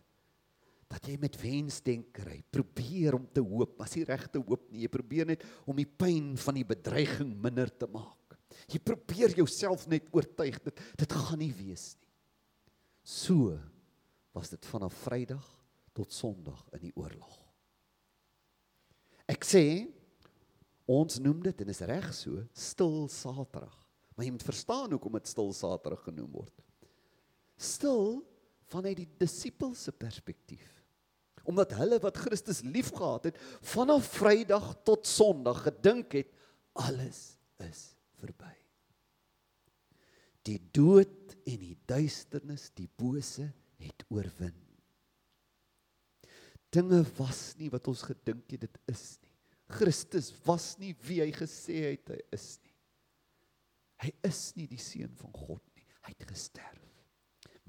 dat 0.91 1.07
jy 1.07 1.15
met 1.21 1.37
wensdenkery 1.39 2.41
probeer 2.51 3.15
om 3.15 3.27
te 3.31 3.43
hoop, 3.43 3.77
maar 3.79 3.91
nie 3.95 4.03
regte 4.07 4.41
hoop 4.43 4.65
nie. 4.71 4.83
Jy 4.83 4.91
probeer 4.91 5.29
net 5.29 5.45
om 5.69 5.77
die 5.79 5.87
pyn 5.87 6.33
van 6.41 6.57
die 6.59 6.67
bedreiging 6.67 7.31
minder 7.39 7.71
te 7.71 7.87
maak. 7.91 8.35
Jy 8.71 8.81
probeer 8.83 9.31
jouself 9.39 9.87
net 9.91 10.09
oortuig 10.11 10.59
dit 10.65 10.81
dit 10.99 11.15
gaan 11.15 11.39
nie 11.39 11.53
wees 11.55 11.93
nie. 11.95 12.09
So 13.07 13.55
was 14.35 14.51
dit 14.51 14.67
vanaf 14.67 14.97
Vrydag 15.05 15.47
tot 15.95 16.11
Sondag 16.13 16.59
in 16.75 16.89
die 16.89 16.93
oorlog. 16.99 17.39
Ek 19.31 19.47
sê 19.47 19.63
ons 20.91 21.21
noem 21.23 21.39
dit 21.47 21.63
en 21.63 21.71
is 21.71 21.81
reg 21.87 22.11
so 22.15 22.43
stil 22.51 23.07
Saterdag. 23.11 23.77
Maar 24.11 24.27
jy 24.27 24.35
moet 24.35 24.45
verstaan 24.45 24.91
hoekom 24.91 25.15
dit 25.17 25.31
stil 25.31 25.55
Saterdag 25.55 26.03
genoem 26.09 26.35
word. 26.35 26.67
Stil 27.55 28.19
vanuit 28.71 28.99
die 28.99 29.09
disipels 29.23 29.87
se 29.87 29.95
perspektief 29.95 30.80
omdat 31.49 31.75
hulle 31.79 31.99
wat 32.03 32.19
Christus 32.21 32.61
liefgehad 32.65 33.29
het 33.29 33.39
vanaf 33.73 34.09
Vrydag 34.17 34.73
tot 34.87 35.07
Sondag 35.09 35.63
gedink 35.67 36.17
het 36.19 36.31
alles 36.79 37.37
is 37.67 37.91
verby. 38.21 38.53
Die 40.47 40.59
dood 40.73 41.35
en 41.45 41.59
die 41.61 41.77
duisternis, 41.89 42.69
die 42.77 42.89
bose 42.97 43.45
het 43.81 44.05
oorwin. 44.09 44.57
Dinge 46.71 47.01
was 47.17 47.51
nie 47.59 47.69
wat 47.73 47.89
ons 47.91 48.05
gedink 48.07 48.53
het 48.53 48.63
dit 48.63 48.79
is 48.93 49.05
nie. 49.21 49.29
Christus 49.71 50.31
was 50.45 50.73
nie 50.79 50.93
wie 51.07 51.21
hy 51.23 51.31
gesê 51.35 51.81
het 51.91 52.11
hy 52.11 52.19
is 52.35 52.47
nie. 52.63 52.75
Hy 54.01 54.11
is 54.27 54.39
nie 54.57 54.67
die 54.71 54.81
seun 54.81 55.11
van 55.19 55.33
God 55.35 55.61
nie. 55.75 55.85
Hy 56.07 56.15
het 56.15 56.25
gesterf. 56.31 56.90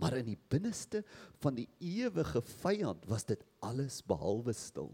Maar 0.02 0.18
in 0.18 0.32
die 0.32 0.38
binneste 0.50 1.04
van 1.42 1.54
die 1.54 1.68
ewige 1.78 2.42
vyand 2.58 3.06
was 3.10 3.24
dit 3.28 3.42
alles 3.62 4.00
behalwe 4.02 4.54
stil. 4.56 4.90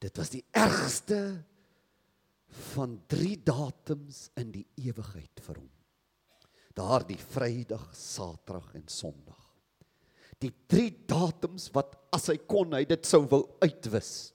Dit 0.00 0.16
was 0.16 0.30
die 0.32 0.44
ergste 0.54 1.18
van 2.72 2.96
drie 3.10 3.36
datums 3.42 4.28
in 4.40 4.54
die 4.54 4.66
ewigheid 4.86 5.42
vir 5.44 5.60
hom. 5.60 5.70
daardie 6.80 7.18
Vrydag, 7.18 7.90
Saterdag 7.92 8.70
en 8.78 8.86
Sondag. 8.88 9.40
Die 10.40 10.52
drie 10.70 10.92
datums 11.04 11.66
wat 11.74 11.96
as 12.14 12.30
hy 12.30 12.38
kon 12.48 12.72
hy 12.72 12.86
dit 12.88 13.04
sou 13.04 13.26
wou 13.28 13.42
uitwis. 13.60 14.30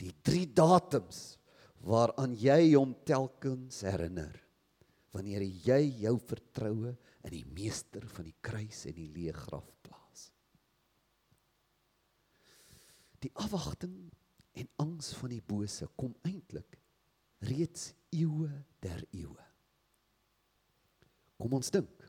Die 0.00 0.14
drie 0.24 0.46
datums 0.48 1.34
waaraan 1.84 2.32
jy 2.38 2.72
hom 2.78 2.94
telkens 3.04 3.82
herinner 3.84 4.38
wanneer 5.12 5.42
jy 5.44 5.82
jou 6.06 6.14
vertroue 6.24 6.94
in 7.26 7.34
die 7.36 7.46
meester 7.54 8.04
van 8.16 8.26
die 8.28 8.36
kruis 8.44 8.84
en 8.90 8.96
die 8.96 9.08
leë 9.14 9.34
graf 9.44 9.68
plaas. 9.86 10.28
Die 13.22 13.30
afwagting 13.38 13.96
en 14.58 14.68
angs 14.82 15.12
van 15.18 15.32
die 15.32 15.42
bose 15.42 15.88
kom 15.96 16.14
eintlik 16.26 16.78
reeds 17.48 17.92
eeue 18.14 18.50
der 18.84 19.02
eeue. 19.10 19.48
Kom 21.38 21.54
ons 21.58 21.72
dink. 21.74 22.04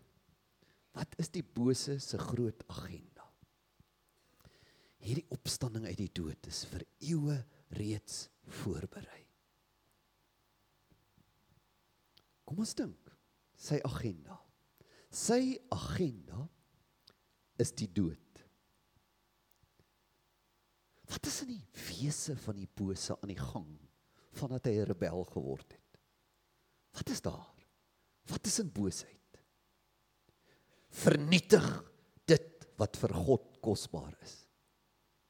Wat 0.94 1.16
is 1.22 1.32
die 1.34 1.46
bose 1.46 1.98
se 2.02 2.20
groot 2.22 2.62
agenda? 2.70 3.26
Hierdie 5.04 5.26
opstanding 5.34 5.88
uit 5.90 6.00
die 6.00 6.12
dood 6.16 6.48
is 6.48 6.64
vir 6.70 6.86
eeue 7.02 7.40
reeds 7.80 8.28
voorberei. 8.62 9.24
Kom 12.46 12.62
ons 12.62 12.76
dink 12.78 13.10
sy 13.58 13.80
agenda. 13.88 14.38
Sy 15.14 15.54
agenda 15.70 16.42
is 17.62 17.70
die 17.78 17.90
dood. 17.94 18.18
Wat 21.14 21.30
is 21.30 21.44
in 21.46 21.52
die 21.54 21.66
wese 21.92 22.34
van 22.42 22.58
die 22.58 22.70
bose 22.70 23.14
aan 23.20 23.30
die 23.30 23.38
gang 23.38 23.70
vandat 24.34 24.66
hy 24.66 24.80
'n 24.82 24.90
rebel 24.90 25.22
geword 25.30 25.70
het? 25.70 26.00
Wat 26.98 27.10
is 27.10 27.22
daar? 27.22 27.54
Wat 28.26 28.48
is 28.48 28.60
in 28.60 28.72
boosheid? 28.74 29.38
Vernietig 30.90 31.68
dit 32.26 32.66
wat 32.78 32.98
vir 32.98 33.14
God 33.14 33.62
kosbaar 33.62 34.18
is. 34.22 34.48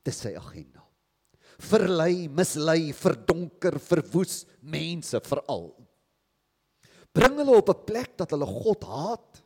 Dis 0.04 0.22
sy 0.24 0.36
agenda. 0.36 0.84
Verlei, 1.60 2.28
mislei, 2.28 2.94
verdonker, 2.94 3.80
verwoes 3.80 4.46
mense 4.62 5.20
veral. 5.20 5.76
Bring 7.14 7.36
hulle 7.38 7.58
op 7.58 7.70
'n 7.70 7.86
plek 7.86 8.18
dat 8.18 8.32
hulle 8.32 8.46
God 8.46 8.84
haat 8.84 9.43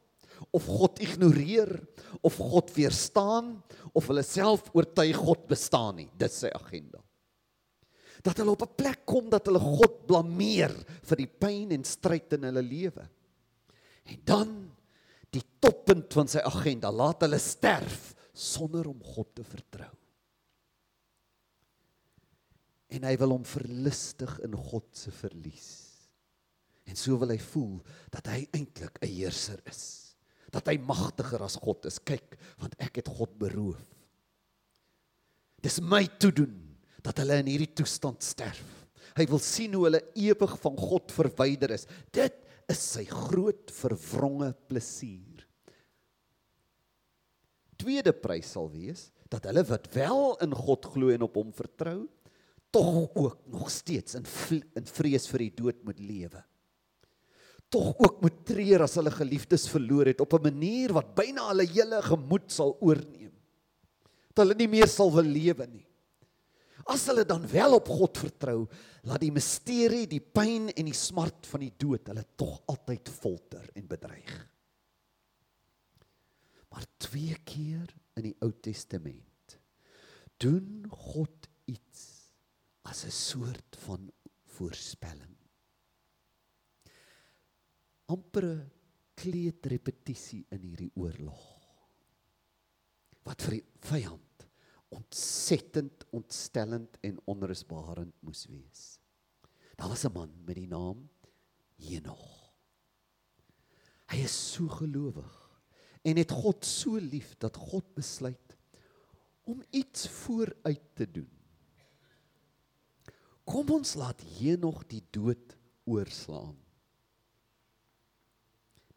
of 0.55 0.65
God 0.65 0.99
ignoreer 1.03 1.69
of 2.21 2.37
God 2.37 2.71
weerstaan 2.75 3.57
of 3.93 4.07
hulle 4.07 4.23
self 4.23 4.69
oortuig 4.73 5.17
God 5.17 5.47
bestaan 5.49 5.99
nie. 6.01 6.09
Dis 6.17 6.43
sy 6.43 6.51
agenda. 6.53 7.01
Dat 8.23 8.39
hulle 8.41 8.55
op 8.55 8.63
'n 8.63 8.75
plek 8.75 9.05
kom 9.05 9.29
dat 9.29 9.45
hulle 9.45 9.59
God 9.59 10.07
blameer 10.07 10.73
vir 11.03 11.17
die 11.17 11.29
pyn 11.29 11.71
en 11.71 11.83
stryd 11.83 12.33
in 12.33 12.43
hulle 12.43 12.61
lewe. 12.61 13.09
En 14.05 14.21
dan 14.23 14.71
die 15.29 15.43
toppunt 15.59 16.13
van 16.13 16.27
sy 16.27 16.39
agenda, 16.39 16.91
laat 16.91 17.21
hulle 17.21 17.39
sterf 17.39 18.15
sonder 18.33 18.87
om 18.87 19.01
God 19.03 19.35
te 19.35 19.43
vertrou. 19.43 19.91
En 22.87 23.03
hy 23.03 23.17
wil 23.17 23.35
hom 23.35 23.43
verlustig 23.43 24.39
in 24.39 24.55
God 24.55 24.87
se 24.95 25.11
verlies. 25.11 25.87
En 26.87 26.95
so 26.95 27.17
wil 27.19 27.33
hy 27.33 27.39
voel 27.51 27.81
dat 28.09 28.27
hy 28.31 28.47
eintlik 28.55 28.97
'n 29.01 29.11
heerser 29.11 29.59
is. 29.65 30.06
Dat 30.53 30.69
hy 30.71 30.77
magtiger 30.79 31.43
as 31.43 31.57
God 31.59 31.87
is. 31.89 31.99
Kyk, 31.99 32.37
want 32.61 32.75
ek 32.83 33.01
het 33.01 33.11
God 33.11 33.33
beroof. 33.39 33.81
Dis 35.63 35.79
my 35.81 36.03
toe 36.21 36.31
doen 36.31 36.55
dat 37.03 37.19
hulle 37.21 37.39
in 37.41 37.49
hierdie 37.49 37.73
toestand 37.77 38.23
sterf. 38.25 38.65
Hy 39.17 39.25
wil 39.31 39.41
sien 39.41 39.73
hoe 39.73 39.87
hulle 39.87 40.03
ewig 40.19 40.53
van 40.61 40.77
God 40.77 41.13
verwyder 41.15 41.73
is. 41.73 41.87
Dit 42.13 42.37
is 42.69 42.81
sy 42.93 43.05
groot 43.09 43.71
verwronge 43.73 44.51
plesier. 44.69 45.45
Tweede 47.77 48.13
prys 48.13 48.51
sal 48.55 48.69
wees 48.73 49.09
dat 49.31 49.45
hulle 49.49 49.63
wat 49.69 49.89
wel 49.95 50.37
in 50.45 50.53
God 50.55 50.85
glo 50.93 51.11
en 51.13 51.25
op 51.25 51.35
hom 51.39 51.49
vertrou, 51.55 52.05
tog 52.71 53.09
ook 53.15 53.41
nog 53.51 53.69
steeds 53.71 54.17
in 54.17 54.25
in 54.77 54.87
vrees 54.87 55.27
vir 55.31 55.43
die 55.45 55.53
dood 55.61 55.83
moet 55.87 55.99
lewe. 55.99 56.41
Tog 57.69 57.97
ook 57.99 58.21
moet 58.23 58.45
treur 58.47 58.85
as 58.85 58.95
hulle 58.95 59.11
geliefdes 59.11 59.67
verloor 59.69 60.07
het 60.07 60.21
op 60.23 60.33
'n 60.33 60.47
manier 60.49 60.93
wat 60.93 61.15
byna 61.15 61.49
hulle 61.49 61.67
hele 61.67 62.01
gemoed 62.01 62.51
sal 62.51 62.77
oorneem. 62.79 63.33
Dat 64.33 64.45
hulle 64.45 64.55
nie 64.55 64.67
meer 64.67 64.87
sal 64.87 65.11
wil 65.11 65.23
lewe 65.23 65.67
nie. 65.67 65.85
As 66.87 67.05
hulle 67.05 67.25
dan 67.25 67.47
wel 67.51 67.73
op 67.75 67.87
God 67.87 68.17
vertrou, 68.17 68.67
laat 69.03 69.19
die 69.19 69.31
misterie, 69.31 70.07
die 70.07 70.21
pyn 70.21 70.69
en 70.69 70.85
die 70.85 70.95
smart 70.95 71.47
van 71.49 71.59
die 71.59 71.73
dood 71.77 72.07
hulle 72.07 72.23
tog 72.39 72.61
altyd 72.65 73.09
folter 73.09 73.69
en 73.75 73.87
bedreig. 73.87 74.47
Maar 76.71 76.85
twee 76.97 77.35
keer 77.43 77.91
in 78.15 78.23
die 78.29 78.35
Ou 78.39 78.51
Testament 78.61 79.57
doen 80.37 80.85
God 80.89 81.47
iets 81.65 82.31
as 82.83 83.05
'n 83.05 83.11
soort 83.11 83.77
van 83.85 84.11
voorspelling. 84.57 85.36
Ampere 88.07 88.69
kleedrepetisie 89.17 90.45
in 90.53 90.63
hierdie 90.63 90.91
oorlog. 90.95 91.41
Wat 93.27 93.41
vir 93.43 93.57
die 93.57 93.65
vyand 93.89 94.23
ontsettend 94.95 96.05
ontstellend 96.15 96.95
en 97.03 97.19
onrusbarend 97.27 98.13
moes 98.23 98.45
wees. 98.47 98.83
Daar 99.75 99.89
was 99.89 100.05
'n 100.05 100.13
man 100.13 100.31
met 100.45 100.55
die 100.55 100.67
naam 100.67 101.09
Henog. 101.77 102.53
Hy 104.07 104.23
is 104.23 104.53
so 104.53 104.67
gelowig 104.67 105.33
en 106.01 106.17
het 106.17 106.31
God 106.31 106.65
so 106.65 106.95
lief 106.95 107.35
dat 107.37 107.57
God 107.57 107.93
besluit 107.93 108.57
om 109.43 109.63
iets 109.69 110.07
vooruit 110.09 110.95
te 110.95 111.11
doen. 111.11 111.29
Kom 113.43 113.69
ons 113.69 113.93
laat 113.93 114.21
Henog 114.21 114.87
die 114.87 115.03
dood 115.11 115.57
oorslaan. 115.85 116.57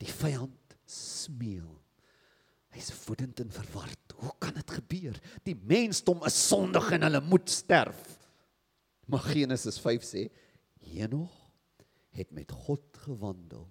Die 0.00 0.10
vyand 0.10 0.76
smeel 0.88 1.80
Hy's 2.70 2.92
woedend 3.06 3.40
en 3.42 3.50
verward. 3.50 4.14
Hoe 4.20 4.32
kan 4.38 4.54
dit 4.54 4.70
gebeur? 4.70 5.16
Die 5.46 5.56
mensdom 5.56 6.22
is 6.28 6.36
sondig 6.38 6.92
en 6.94 7.06
hulle 7.06 7.22
moet 7.26 7.50
sterf. 7.50 7.98
Maar 9.10 9.26
Genesis 9.32 9.80
5 9.82 10.06
sê 10.06 10.26
Henog 10.90 11.34
het 12.14 12.30
met 12.34 12.52
God 12.52 12.84
gewandel 13.04 13.66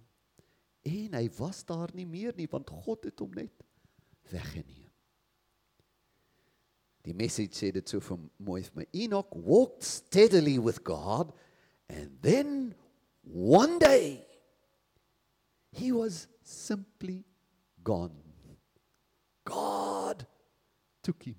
en 0.87 1.15
hy 1.15 1.25
was 1.37 1.61
daar 1.67 1.91
nie 1.95 2.07
meer 2.07 2.35
nie 2.37 2.47
want 2.51 2.69
God 2.71 3.07
het 3.07 3.19
hom 3.19 3.33
net 3.35 3.65
weggeneem. 4.31 4.87
Die 7.07 7.15
message 7.15 7.55
sê 7.55 7.71
dit 7.75 7.87
so 7.87 8.03
van 8.03 8.27
mooi 8.43 8.61
vir 8.67 8.81
my. 8.81 8.87
Enoch 9.05 9.31
walked 9.47 9.85
steadily 9.87 10.57
with 10.59 10.83
God 10.87 11.31
and 11.87 12.19
then 12.23 12.75
one 13.23 13.79
day 13.79 14.28
he 15.71 15.91
was 15.91 16.27
simply 16.43 17.25
gone. 17.83 18.15
God 19.45 20.25
took 21.01 21.23
him. 21.23 21.35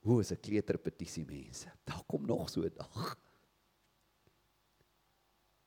Hoe 0.00 0.20
is 0.20 0.30
'n 0.32 0.40
kleuterpetisie 0.40 1.24
mense? 1.24 1.72
Daar 1.84 2.04
kom 2.06 2.26
nog 2.26 2.48
so 2.48 2.62
'n 2.62 2.72
dag. 2.74 3.16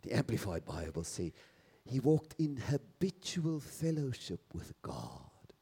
Die 0.01 0.15
amplified 0.15 0.65
bible 0.65 1.03
sê 1.03 1.31
he 1.85 1.99
walked 1.99 2.33
in 2.39 2.57
habitual 2.57 3.59
fellowship 3.59 4.53
with 4.53 4.73
God. 4.81 5.53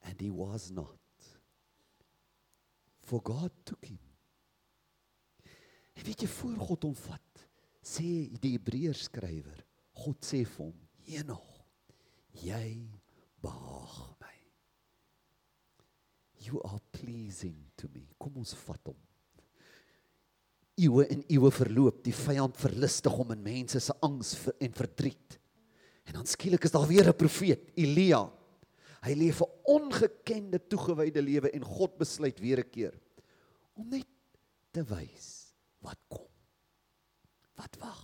And 0.00 0.20
he 0.20 0.30
was 0.30 0.70
not. 0.70 0.98
For 3.00 3.20
God 3.22 3.50
took 3.64 3.84
him. 3.84 3.98
En 5.94 6.04
weet 6.04 6.20
jy 6.20 6.28
voor 6.28 6.56
God 6.56 6.82
hom 6.82 6.94
vat, 6.96 7.33
sê 7.84 8.28
die 8.40 8.56
Hebreërs 8.56 9.06
skrywer, 9.10 9.60
God 9.94 10.20
sê 10.24 10.44
vir 10.44 10.66
hom, 10.66 10.78
"Henog, 11.06 11.64
jy 12.32 12.88
behaag 13.44 14.14
my. 14.20 14.36
You 16.44 16.60
are 16.64 16.80
pleasing 16.92 17.56
to 17.80 17.88
me. 17.94 18.06
Kom 18.20 18.36
ons 18.40 18.54
vat 18.66 18.90
hom. 18.90 18.98
Eeue 20.80 21.06
en 21.06 21.22
eeue 21.30 21.50
verloop, 21.54 22.02
die 22.02 22.14
vyand 22.16 22.56
verlustig 22.58 23.14
hom 23.14 23.30
in 23.36 23.44
mense 23.44 23.80
se 23.80 23.94
angs 24.02 24.34
en 24.58 24.74
verdriet. 24.74 25.38
En 26.04 26.18
dan 26.18 26.26
skielik 26.28 26.66
is 26.66 26.74
daar 26.74 26.88
weer 26.88 27.08
'n 27.08 27.16
profeet, 27.16 27.70
Elia. 27.76 28.28
Hy 29.04 29.14
leef 29.14 29.40
'n 29.40 29.52
ongekende 29.64 30.58
toegewyde 30.58 31.22
lewe 31.22 31.50
en 31.50 31.64
God 31.64 31.96
besluit 31.98 32.40
weer 32.40 32.58
'n 32.58 32.70
keer 32.70 32.94
om 33.76 33.88
net 33.88 34.06
te 34.72 34.82
wys 34.82 35.54
wat 35.80 35.98
kom. 36.08 36.23
Wat 37.54 37.76
wag. 37.78 38.02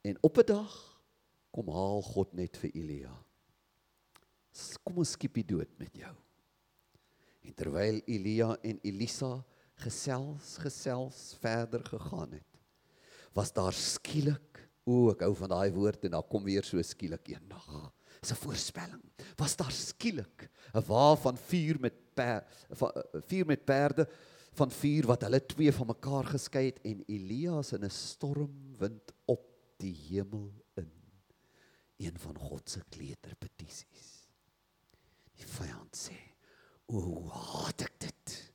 En 0.00 0.18
op 0.20 0.38
'n 0.38 0.46
dag 0.46 1.02
kom 1.50 1.68
haal 1.68 2.02
God 2.02 2.32
net 2.32 2.56
vir 2.56 2.70
Elia 2.74 3.26
kom 4.86 5.02
ons 5.02 5.14
skiep 5.16 5.36
die 5.40 5.46
dood 5.54 5.72
met 5.80 5.92
jou. 5.98 6.12
En 7.46 7.54
terwyl 7.58 8.00
Elia 8.10 8.54
en 8.66 8.80
Elisa 8.86 9.34
gesels 9.84 10.56
gesels 10.62 11.20
verder 11.42 11.82
gegaan 11.84 12.38
het, 12.38 12.60
was 13.36 13.52
daar 13.52 13.76
skielik 13.76 14.62
O, 14.86 15.10
ek 15.10 15.24
hou 15.26 15.32
van 15.34 15.50
daai 15.50 15.72
woord 15.74 16.04
en 16.06 16.12
dan 16.14 16.26
kom 16.30 16.44
weer 16.46 16.62
so 16.62 16.78
skielik 16.78 17.32
eendag. 17.32 17.64
'n 18.22 18.38
voorspelling. 18.38 19.02
Was 19.36 19.56
daar 19.56 19.72
skielik 19.72 20.46
'n 20.74 20.84
wa 20.86 21.16
van 21.16 21.36
vuur 21.36 21.80
met 21.80 22.14
per, 22.14 22.46
van 22.70 22.92
vuur 23.26 23.46
met 23.46 23.64
perde 23.64 24.06
van 24.56 24.72
vuur 24.72 25.06
wat 25.10 25.26
hulle 25.26 25.40
twee 25.46 25.72
van 25.72 25.90
mekaar 25.92 26.30
geskei 26.32 26.66
het 26.70 26.80
en 26.88 27.02
Elias 27.06 27.72
in 27.76 27.84
'n 27.84 27.90
stormwind 27.90 29.12
op 29.26 29.44
die 29.78 29.94
hemel 30.08 30.52
in. 30.74 30.90
Een 31.96 32.18
van 32.18 32.38
God 32.38 32.70
se 32.70 32.80
kleuterpetisies. 32.88 34.28
Die 35.36 35.46
vyand 35.46 35.96
sê: 35.96 36.18
"O, 36.86 37.28
haat 37.28 37.80
ek 37.82 38.00
dit. 38.00 38.52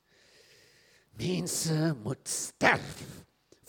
Mense 1.18 1.94
moet 2.02 2.28
sterf." 2.28 3.22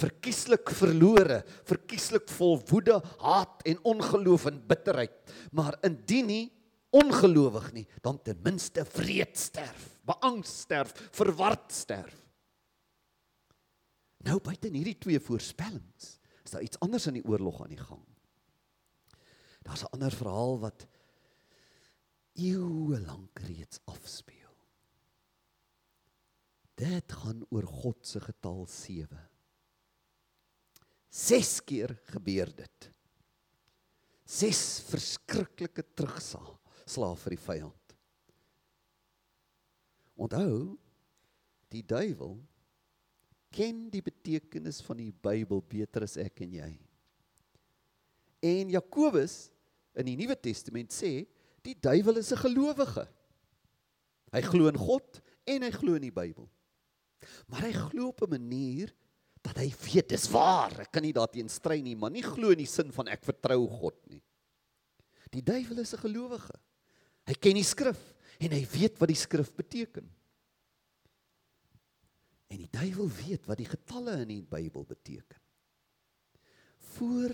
verkieslik 0.03 0.69
verlore, 0.69 1.43
verkieslik 1.63 2.27
vol 2.29 2.59
woede, 2.69 2.97
haat 3.19 3.61
en 3.69 3.79
ongeloof 3.83 4.45
en 4.45 4.59
bitterheid. 4.67 5.15
Maar 5.51 5.77
indien 5.81 6.27
nie 6.27 6.51
ongelowig 6.93 7.71
nie, 7.73 7.85
dan 8.05 8.19
ten 8.21 8.39
minste 8.43 8.85
vreed 8.85 9.37
sterf, 9.39 9.87
beang 10.05 10.43
sterf, 10.45 10.93
verward 11.11 11.71
sterf. 11.73 12.22
Nou 14.23 14.39
buite 14.39 14.69
in 14.69 14.77
hierdie 14.79 14.97
twee 15.03 15.19
voorspellings, 15.19 16.17
is 16.43 16.53
daar 16.53 16.63
iets 16.63 16.79
anders 16.83 17.07
in 17.09 17.19
die 17.19 17.25
oorlog 17.27 17.61
aan 17.63 17.73
die 17.73 17.81
gang. 17.81 18.03
Daar's 19.63 19.83
'n 19.83 19.93
ander 19.95 20.11
verhaal 20.11 20.59
wat 20.59 20.87
eeue 22.33 22.99
lank 22.99 23.39
reeds 23.39 23.79
afspeel. 23.85 24.55
Dit 26.75 27.11
gaan 27.11 27.45
oor 27.49 27.67
God 27.67 28.07
se 28.07 28.19
getal 28.19 28.65
7. 28.65 29.29
6 31.09 31.63
keer 31.63 31.93
gebeur 32.03 32.49
dit. 32.55 32.89
6 34.25 34.79
verskriklike 34.89 35.83
terugslag 35.93 37.19
vir 37.19 37.35
die 37.35 37.43
vyand. 37.45 37.95
Onthou, 40.15 40.77
die 41.69 41.83
duiwel 41.85 42.39
ken 43.53 43.85
die 43.93 44.01
betekenis 44.01 44.81
van 44.85 44.99
die 44.99 45.11
Bybel 45.11 45.61
beter 45.69 46.07
as 46.07 46.17
ek 46.21 46.41
en 46.45 46.57
jy. 46.57 46.71
En 48.43 48.73
Jakobus 48.73 49.37
in 49.95 50.09
die 50.09 50.17
Nuwe 50.19 50.35
Testament 50.35 50.91
sê, 50.91 51.23
die 51.63 51.75
duiwel 51.77 52.19
is 52.19 52.33
'n 52.33 52.43
gelowige. 52.43 53.07
Hy 54.33 54.41
glo 54.41 54.67
in 54.67 54.77
God 54.77 55.21
en 55.45 55.61
hy 55.61 55.71
glo 55.71 55.95
in 55.95 56.09
die 56.09 56.11
Bybel. 56.11 56.49
Maar 57.47 57.69
hy 57.69 57.73
glo 57.73 58.07
op 58.09 58.23
'n 58.23 58.29
manier 58.29 58.93
dat 59.43 59.57
hy 59.57 59.69
weet 59.69 60.09
dis 60.09 60.27
waar. 60.31 60.71
Ek 60.81 60.91
kan 60.91 61.03
nie 61.03 61.13
daarteen 61.13 61.49
stry 61.49 61.81
nie, 61.81 61.95
maar 61.95 62.11
nie 62.11 62.23
glo 62.23 62.49
in 62.49 62.63
die 62.63 62.69
sin 62.69 62.91
van 62.91 63.07
ek 63.07 63.23
vertrou 63.23 63.67
God 63.67 63.95
nie. 64.07 64.21
Die 65.31 65.43
duiwel 65.43 65.79
is 65.79 65.93
'n 65.93 66.03
gelowige. 66.05 66.55
Hy 67.27 67.33
ken 67.33 67.55
die 67.55 67.63
skrif 67.63 68.13
en 68.39 68.51
hy 68.51 68.65
weet 68.65 68.99
wat 68.99 69.07
die 69.07 69.15
skrif 69.15 69.53
beteken. 69.55 70.09
En 72.53 72.61
die 72.61 72.69
duiwel 72.69 73.09
weet 73.09 73.47
wat 73.49 73.57
die 73.57 73.69
getalle 73.69 74.19
in 74.21 74.29
die 74.29 74.43
Bybel 74.45 74.85
beteken. 74.85 75.41
Voor 76.93 77.33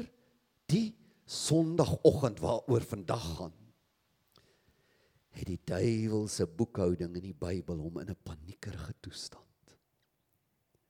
die 0.72 0.96
Sondagoggend 1.30 2.40
waaroor 2.40 2.86
vandag 2.88 3.26
gaan, 3.38 3.58
het 5.36 5.46
die 5.46 5.60
duiwel 5.64 6.28
se 6.32 6.48
boekhouding 6.48 7.14
in 7.20 7.28
die 7.28 7.36
Bybel 7.38 7.84
hom 7.84 8.00
in 8.02 8.10
'n 8.10 8.24
paniekerige 8.24 8.96
toestand. 9.00 9.76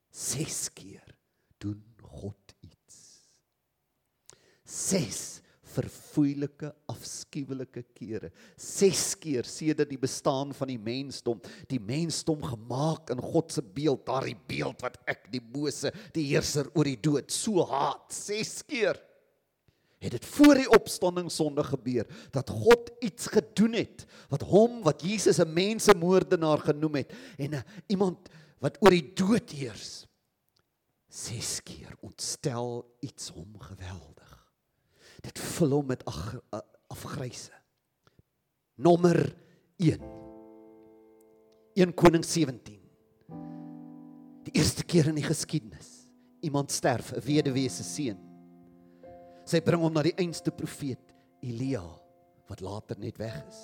6 0.10 0.74
keer 0.74 1.15
doen 1.58 1.84
God 2.02 2.56
iets. 2.60 3.28
6 4.63 5.42
verfoeilike 5.69 6.71
afskuwelike 6.89 7.84
kere. 7.97 8.32
6 8.58 9.03
keer 9.21 9.47
sedert 9.47 9.89
die 9.91 9.99
bestaan 10.01 10.53
van 10.58 10.71
die 10.71 10.79
mensdom, 10.82 11.41
die 11.69 11.82
mensdom 11.82 12.41
gemaak 12.43 13.13
in 13.13 13.21
God 13.21 13.53
se 13.53 13.63
beeld, 13.63 14.05
daardie 14.08 14.38
beeld 14.49 14.82
wat 14.86 14.97
ek 15.10 15.29
die 15.34 15.43
bose, 15.43 15.93
die 16.15 16.25
heerser 16.32 16.69
oor 16.73 16.89
die 16.89 16.99
dood 16.99 17.32
so 17.34 17.65
haat. 17.69 18.10
6 18.13 18.63
keer 18.69 18.99
het 19.99 20.15
dit 20.15 20.25
voor 20.25 20.55
die 20.55 20.69
opstanding 20.71 21.27
sonde 21.32 21.63
gebeur 21.67 22.08
dat 22.32 22.49
God 22.49 22.91
iets 23.03 23.27
gedoen 23.34 23.75
het 23.75 24.05
wat 24.32 24.45
hom 24.47 24.79
wat 24.86 25.03
Jesus 25.03 25.39
'n 25.39 25.53
mensemoordenaar 25.53 26.63
genoem 26.71 26.95
het 27.03 27.12
en 27.38 27.55
'n 27.55 27.65
iemand 27.88 28.29
wat 28.60 28.77
oor 28.79 28.91
die 28.91 29.13
dood 29.13 29.51
heers. 29.51 30.05
Ses 31.10 31.60
keer 31.65 31.95
ontstel 32.05 32.86
iets 33.01 33.32
hom 33.34 33.60
geweldig. 33.60 34.29
Dit 35.23 35.39
vul 35.39 35.75
hom 35.75 35.89
met 35.91 36.03
afgryse. 36.88 37.53
Nommer 38.79 39.19
1. 39.77 39.99
1 41.75 41.93
Koning 41.93 42.25
17. 42.25 42.79
Die 44.47 44.55
eerste 44.55 44.86
keer 44.88 45.10
in 45.12 45.19
die 45.19 45.27
geskiedenis. 45.27 45.89
Iemand 46.41 46.71
sterf, 46.71 47.12
'n 47.12 47.21
weduwee 47.21 47.69
se 47.69 47.84
seun. 47.84 48.17
Sy 49.45 49.60
bring 49.60 49.82
hom 49.82 49.93
na 49.93 50.03
die 50.03 50.15
einste 50.15 50.51
profeet 50.51 51.13
Elia 51.41 51.84
wat 52.47 52.62
later 52.62 52.97
net 52.99 53.17
weg 53.17 53.36
is. 53.47 53.60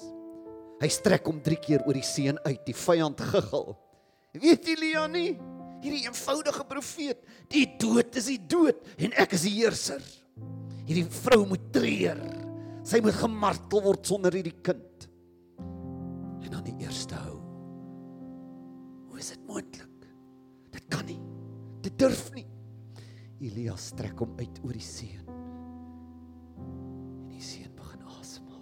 Hy 0.82 0.88
strek 0.88 1.26
hom 1.26 1.42
3 1.42 1.56
keer 1.56 1.84
oor 1.88 1.94
die 1.94 2.04
seun 2.04 2.38
uit. 2.46 2.66
Die 2.66 2.74
vyand 2.74 3.22
giggel. 3.22 3.78
Weet 4.34 4.68
Elia 4.68 5.08
nie? 5.08 5.38
Hierdie 5.82 6.06
eenvoudige 6.08 6.64
profeet, 6.66 7.20
die 7.52 7.66
dood 7.78 8.16
is 8.16 8.26
die 8.26 8.40
dood 8.40 8.80
en 8.98 9.14
ek 9.14 9.36
is 9.38 9.46
die 9.46 9.54
heerser. 9.60 10.02
Hierdie 10.86 11.06
vrou 11.24 11.46
moet 11.50 11.72
treur. 11.74 12.20
Sy 12.86 13.02
moet 13.02 13.18
gemartel 13.18 13.82
word 13.82 14.06
sonder 14.06 14.36
hierdie 14.38 14.58
kind. 14.66 15.08
En 16.46 16.52
dan 16.52 16.66
die 16.68 16.76
eerste 16.86 17.18
hou. 17.18 17.40
Hoe 19.10 19.22
is 19.22 19.32
dit 19.34 19.48
moontlik? 19.50 20.10
Dit 20.76 20.86
kan 20.94 21.08
nie. 21.10 21.22
Dit 21.86 21.98
durf 22.02 22.28
nie. 22.36 22.46
Elias 23.42 23.90
trek 23.98 24.20
hom 24.22 24.36
uit 24.38 24.62
oor 24.64 24.76
die 24.78 24.86
see. 24.86 25.18
En 26.62 27.34
die 27.34 27.42
see 27.44 27.66
begin 27.76 28.06
asemhaal. 28.20 28.62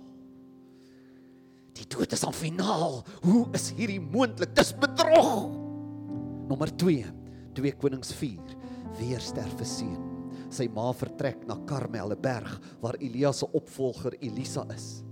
Die 1.75 1.89
dood 1.91 2.15
is 2.15 2.23
aan 2.23 2.37
finaal. 2.37 3.01
Hoe 3.25 3.43
is 3.57 3.71
hierdie 3.75 3.99
moontlik? 4.01 4.55
Dis 4.55 4.71
bedrog. 4.79 5.51
Nommer 6.47 6.71
2, 6.79 7.03
2 7.59 7.77
Konings 7.83 8.15
4. 8.15 8.57
Weer 9.01 9.21
sterf 9.23 9.59
'n 9.59 9.65
seun. 9.65 10.12
Sy 10.53 10.67
ma 10.69 10.91
vertrek 10.93 11.47
na 11.49 11.57
Karmel, 11.65 12.13
'n 12.13 12.21
berg 12.21 12.59
waar 12.81 12.95
Elia 13.01 13.31
se 13.33 13.47
opvolger 13.53 14.13
Elisa 14.21 14.65
is. 14.75 15.03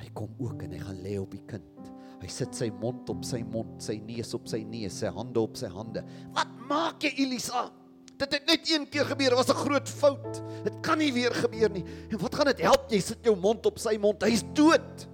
Hy 0.00 0.08
kom 0.14 0.30
ook 0.38 0.62
en 0.62 0.72
hy 0.72 0.78
gaan 0.78 1.02
lê 1.02 1.18
op 1.20 1.30
die 1.30 1.44
kind. 1.46 1.92
Hy 2.22 2.28
sit 2.28 2.54
sy 2.54 2.70
mond 2.80 3.10
op 3.10 3.24
sy 3.24 3.42
mond, 3.42 3.82
sy 3.82 3.98
neus 4.00 4.32
op 4.34 4.48
sy 4.48 4.62
neus, 4.64 4.96
sy 4.98 5.12
hande 5.12 5.40
op 5.40 5.56
sy 5.56 5.68
hande. 5.68 6.02
Wat 6.32 6.48
maak 6.68 7.02
jy 7.04 7.12
Elisa? 7.18 7.70
Dit 8.16 8.32
het 8.32 8.46
net 8.46 8.70
een 8.70 8.88
keer 8.88 9.04
gebeur, 9.04 9.36
was 9.36 9.50
'n 9.50 9.60
groot 9.60 9.88
fout. 9.88 10.42
Dit 10.64 10.80
kan 10.80 10.98
nie 10.98 11.12
weer 11.12 11.34
gebeur 11.34 11.68
nie. 11.70 11.84
En 12.10 12.18
wat 12.18 12.34
gaan 12.34 12.46
dit 12.46 12.60
help 12.60 12.90
jy 12.90 13.00
sit 13.00 13.24
jou 13.24 13.36
mond 13.36 13.66
op 13.66 13.78
sy 13.78 13.98
mond? 13.98 14.22
Hy's 14.22 14.44
dood. 14.54 15.08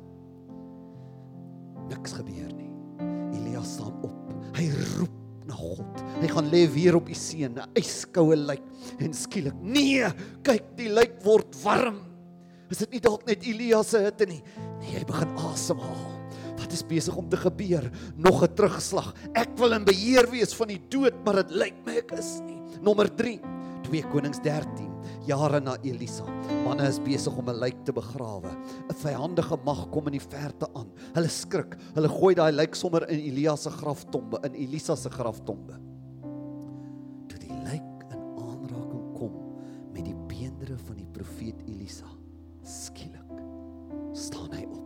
Niks 1.88 2.12
gebeur 2.12 2.52
nie. 2.54 2.70
Elia 3.32 3.62
staan 3.62 4.02
op 4.02 4.20
Hy 4.54 4.66
roep 4.98 5.19
God. 5.60 6.04
Hy 6.20 6.30
gaan 6.32 6.48
lê 6.52 6.64
weer 6.72 6.96
op 6.96 7.08
die 7.10 7.18
see, 7.18 7.44
'n 7.46 7.60
yskoue 7.76 8.36
lijk 8.36 8.64
en 8.98 9.12
skielik, 9.12 9.56
nee, 9.60 10.04
kyk, 10.42 10.76
die 10.76 10.88
lijk 10.88 11.20
word 11.24 11.54
warm. 11.62 12.00
Is 12.70 12.78
dit 12.78 12.90
nie 12.92 13.00
dalk 13.00 13.26
net 13.26 13.44
Elia 13.44 13.82
se 13.82 13.98
hitte 13.98 14.26
nie? 14.26 14.42
Nee, 14.80 14.98
hy 14.98 15.04
begin 15.04 15.36
asemhaal. 15.36 16.06
Wat 16.60 16.72
is 16.72 16.84
besig 16.86 17.16
om 17.16 17.28
te 17.28 17.36
gebeur? 17.36 17.90
Nog 18.16 18.42
'n 18.42 18.54
terugslag. 18.54 19.14
Ek 19.34 19.56
wil 19.58 19.72
in 19.72 19.84
beheer 19.84 20.30
wees 20.30 20.54
van 20.54 20.68
die 20.68 20.80
dood, 20.88 21.14
maar 21.24 21.42
dit 21.42 21.50
lyk 21.50 21.74
my 21.84 21.96
ek 21.96 22.12
is 22.12 22.40
nie. 22.46 22.60
Nommer 22.80 23.08
3, 23.08 23.40
2 23.82 24.02
Konings 24.12 24.38
13 24.42 24.89
jare 25.26 25.60
na 25.60 25.76
Elisa. 25.82 26.24
Manne 26.64 26.88
is 26.88 27.00
besig 27.02 27.36
om 27.36 27.48
'n 27.48 27.58
lijk 27.58 27.84
te 27.84 27.92
begrawe. 27.92 28.50
'n 28.88 28.94
Vyandige 28.94 29.56
mag 29.64 29.88
kom 29.90 30.06
in 30.06 30.18
die 30.18 30.28
verte 30.28 30.66
aan. 30.74 30.90
Hulle 31.14 31.28
skrik. 31.28 31.76
Hulle 31.94 32.08
gooi 32.08 32.34
daai 32.34 32.52
lijk 32.52 32.74
sommer 32.74 33.08
in 33.08 33.18
Elia 33.18 33.56
se 33.56 33.70
graftombe, 33.70 34.38
in 34.42 34.54
Elisa 34.54 34.96
se 34.96 35.10
graftombe. 35.10 35.78
Toe 37.26 37.38
die 37.38 37.52
lijk 37.64 38.04
in 38.10 38.22
aanraking 38.38 39.12
kom 39.14 39.32
met 39.92 40.04
die 40.04 40.16
beenderre 40.26 40.78
van 40.78 40.96
die 40.96 41.08
profeet 41.12 41.62
Elisa, 41.66 42.06
skielik 42.62 43.30
staan 44.12 44.52
hy 44.52 44.64
op. 44.64 44.79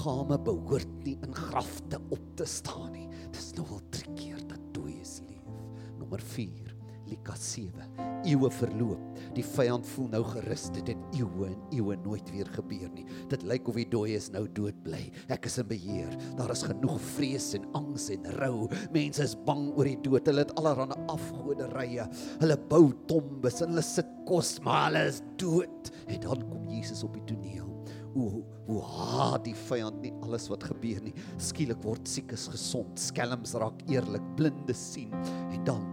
Liggame 0.00 0.38
behoort 0.40 0.92
nie 1.04 1.18
in 1.20 1.34
grafte 1.36 1.98
op 2.08 2.22
te 2.34 2.46
staan 2.48 2.94
nie. 2.94 3.04
Dis 3.34 3.50
nou 3.58 3.66
al 3.74 3.82
drie 3.92 4.14
keer 4.16 4.38
dat 4.48 4.62
dooies 4.72 5.18
leef. 5.26 5.50
Nommer 5.98 6.22
4. 6.24 6.70
Lukas 7.10 7.42
7. 7.52 7.98
Eeue 8.24 8.48
verloop. 8.54 9.18
Die 9.36 9.44
vyand 9.44 9.84
voel 9.90 10.06
nou 10.14 10.22
gerus. 10.24 10.70
Dit 10.72 10.88
het 10.88 11.18
eeue 11.18 11.50
en 11.50 11.58
eeue 11.76 11.98
nooit 12.00 12.32
weer 12.32 12.48
gebeur 12.54 12.88
nie. 12.94 13.04
Dit 13.28 13.44
lyk 13.44 13.68
of 13.68 13.76
die 13.76 13.84
dooie 13.92 14.16
is 14.16 14.30
nou 14.32 14.46
dood 14.56 14.78
bly. 14.86 15.02
Ek 15.28 15.50
is 15.50 15.60
in 15.60 15.68
beheer. 15.68 16.16
Daar 16.38 16.54
is 16.54 16.64
genoeg 16.64 16.96
vrees 17.18 17.50
en 17.58 17.66
angs 17.76 18.08
en 18.14 18.30
rou. 18.40 18.70
Mense 18.96 19.26
is 19.28 19.36
bang 19.50 19.66
oor 19.74 19.90
die 19.90 19.98
dood. 20.06 20.30
Hulle 20.32 20.46
het 20.46 20.54
allerlei 20.56 20.96
afgoderye. 21.12 22.08
Hulle 22.40 22.56
bou 22.72 22.86
tombes 23.10 23.60
en 23.60 23.74
hulle 23.74 23.84
sit 23.84 24.16
kos, 24.30 24.56
maar 24.64 24.86
hulle 24.88 25.04
is 25.12 25.20
dood. 25.36 25.92
En 26.08 26.24
dan 26.24 26.48
kom 26.48 26.72
Jesus 26.72 27.04
op 27.04 27.20
die 27.20 27.26
toneel. 27.34 27.69
Hoe 28.14 28.42
hoe 28.66 28.82
haat 28.82 29.44
die 29.44 29.54
vyand 29.54 30.00
nie 30.02 30.12
alles 30.22 30.48
wat 30.50 30.64
gebeur 30.70 31.00
nie. 31.02 31.14
Skielik 31.42 31.80
word 31.82 32.06
siekes 32.08 32.46
gesond, 32.52 32.98
skelms 32.98 33.56
raak 33.58 33.82
eerlik, 33.90 34.24
blindes 34.38 34.82
sien 34.94 35.14
en 35.50 35.64
dan 35.66 35.86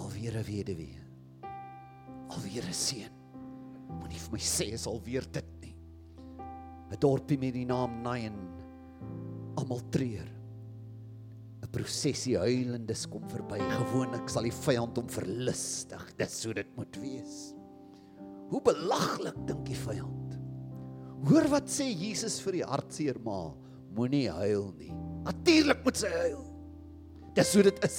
alweer 0.00 0.38
'n 0.38 0.46
weduwee. 0.46 0.98
Alweer 2.32 2.64
'n 2.64 2.72
seun. 2.72 3.12
Moenie 4.00 4.18
vir 4.18 4.32
my 4.32 4.38
sê 4.38 4.72
is 4.72 4.86
alweer 4.86 5.26
dit 5.32 5.50
nie. 5.60 5.74
'n 6.90 6.96
Dorpie 7.00 7.38
met 7.38 7.54
die 7.54 7.66
naam 7.66 8.02
Nain. 8.02 8.36
Almal 9.56 9.82
treur. 9.90 10.28
'n 11.62 11.68
Prosesie 11.70 12.38
huilendes 12.38 13.06
kom 13.06 13.28
verby. 13.28 13.58
Gewoonlik 13.58 14.28
sal 14.28 14.42
die 14.42 14.50
vyand 14.64 14.96
hom 14.96 15.08
verlustig. 15.08 16.16
Dis 16.16 16.40
so 16.40 16.52
dit 16.52 16.76
moet 16.76 16.96
wees. 16.96 17.54
Hoe 18.48 18.60
belaglik 18.60 19.46
dink 19.46 19.64
die 19.66 19.76
vyand. 19.76 20.21
Hoor 21.22 21.46
wat 21.52 21.70
sê 21.70 21.86
Jesus 21.86 22.40
vir 22.42 22.58
die 22.58 22.66
hartseer 22.66 23.18
ma, 23.22 23.52
moenie 23.94 24.26
huil 24.32 24.72
nie. 24.78 24.90
Natuurlik 25.22 25.84
moet 25.86 26.00
sy 26.00 26.10
huil. 26.10 26.40
Dis 27.36 27.52
hoe 27.54 27.64
dit 27.68 27.84
is. 27.86 27.98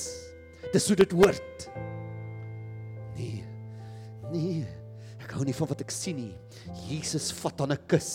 Dis 0.74 0.88
hoe 0.92 0.98
dit 1.00 1.16
hoort. 1.16 1.68
Nee. 3.16 3.44
Nee. 4.34 4.64
Ek 5.24 5.32
hou 5.38 5.46
nie 5.48 5.56
van 5.56 5.70
wat 5.72 5.86
ek 5.86 5.94
sien 5.94 6.20
nie. 6.20 6.34
Jesus 6.90 7.32
vat 7.40 7.64
aan 7.64 7.72
'n 7.72 7.88
kus. 7.88 8.12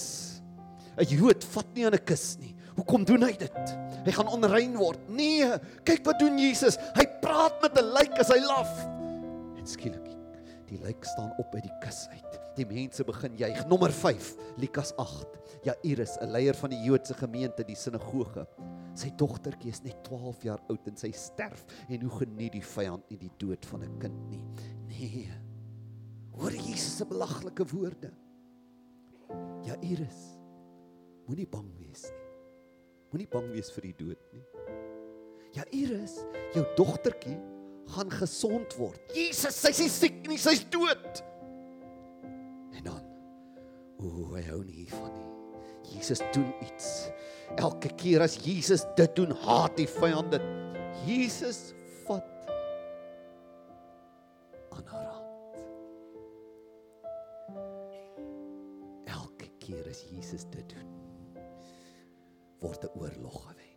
'n 0.99 1.07
Jood 1.09 1.45
vat 1.55 1.69
nie 1.75 1.87
aan 1.87 1.95
'n 1.95 2.05
kus 2.05 2.37
nie. 2.39 2.55
Hoekom 2.77 3.05
doen 3.05 3.23
hy 3.23 3.33
dit? 3.33 3.73
Hy 4.05 4.13
gaan 4.13 4.29
onrein 4.29 4.77
word. 4.77 5.01
Nee, 5.09 5.47
kyk 5.85 6.05
wat 6.05 6.21
doen 6.21 6.39
Jesus. 6.39 6.77
Hy 6.95 7.07
praat 7.23 7.63
met 7.63 7.79
'n 7.79 7.93
lijk 7.97 8.19
as 8.19 8.29
hy 8.29 8.41
laf. 8.45 8.71
En 9.57 9.67
skielik 9.67 10.18
die 10.69 10.79
lijk 10.83 11.05
staan 11.05 11.33
op 11.39 11.55
uit 11.55 11.65
die 11.65 11.79
kus 11.83 12.07
uit. 12.13 12.39
Die 12.59 12.67
mense 12.69 13.05
begin 13.07 13.37
juig. 13.39 13.67
Nommer 13.71 13.93
5, 13.95 14.35
Lukas 14.57 14.93
8. 14.97 15.39
Jairus, 15.65 16.17
'n 16.21 16.31
leier 16.31 16.55
van 16.55 16.71
die 16.71 16.83
Joodse 16.83 17.15
gemeente, 17.15 17.65
die 17.65 17.77
sinagoge. 17.77 18.47
Sy 18.95 19.11
dogtertjie 19.17 19.71
is 19.71 19.83
net 19.83 20.05
12 20.05 20.43
jaar 20.43 20.61
oud 20.69 20.87
en 20.87 20.97
sy 20.97 21.11
sterf 21.13 21.65
en 21.89 22.01
hoe 22.01 22.11
geniet 22.11 22.53
die 22.53 22.65
vyand 22.65 23.11
nie 23.11 23.19
die 23.19 23.33
dood 23.39 23.67
van 23.67 23.83
'n 23.83 23.99
kind 23.99 24.31
nie. 24.31 24.45
Nee. 24.87 25.29
Hoor 26.39 26.53
Jesus 26.53 26.97
se 26.97 27.05
belaglike 27.05 27.65
woorde. 27.67 28.13
Jairus, 29.63 30.39
moenie 31.27 31.47
bang 31.47 31.69
wees 31.79 32.03
nie. 32.03 32.29
Moenie 33.11 33.29
bang 33.29 33.51
wees 33.53 33.71
vir 33.71 33.83
die 33.83 33.95
dood 33.99 34.33
nie. 34.33 34.45
Jairus, 35.53 36.25
jou 36.55 36.65
dogtertjie 36.77 37.39
gaan 37.89 38.11
gesond 38.13 38.75
word. 38.77 39.01
Jesus, 39.17 39.57
sy's 39.57 39.81
nie 39.81 39.91
siek 39.93 40.19
nie, 40.29 40.39
sy's 40.41 40.65
dood. 40.73 41.23
En 42.77 42.85
dan 42.85 43.03
o, 43.99 44.35
hy 44.35 44.43
hou 44.51 44.61
nie 44.65 44.85
hiervan 44.85 45.13
nie. 45.15 45.27
Jesus 45.89 46.21
doen 46.35 46.51
iets. 46.63 47.09
Elke 47.57 47.89
keer 47.97 48.23
as 48.23 48.37
Jesus 48.45 48.85
dit 48.99 49.15
doen, 49.17 49.33
haat 49.47 49.77
die 49.79 49.89
vyand 49.89 50.35
dit. 50.35 50.45
Jesus 51.07 51.73
vat 52.05 52.51
aan 54.77 54.85
haar 54.93 55.09
hand. 55.15 55.57
Elke 59.09 59.49
keer 59.63 59.89
as 59.89 60.05
Jesus 60.13 60.45
dit 60.53 60.69
doen, 60.75 60.91
word 62.61 62.85
'n 62.85 62.93
oorlog 63.01 63.41
gewen. 63.47 63.68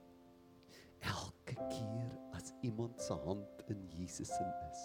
Iemand 2.62 3.02
se 3.02 3.14
hand 3.26 3.64
in 3.68 3.88
Jesus 3.90 4.28
se 4.28 4.46
is, 4.70 4.82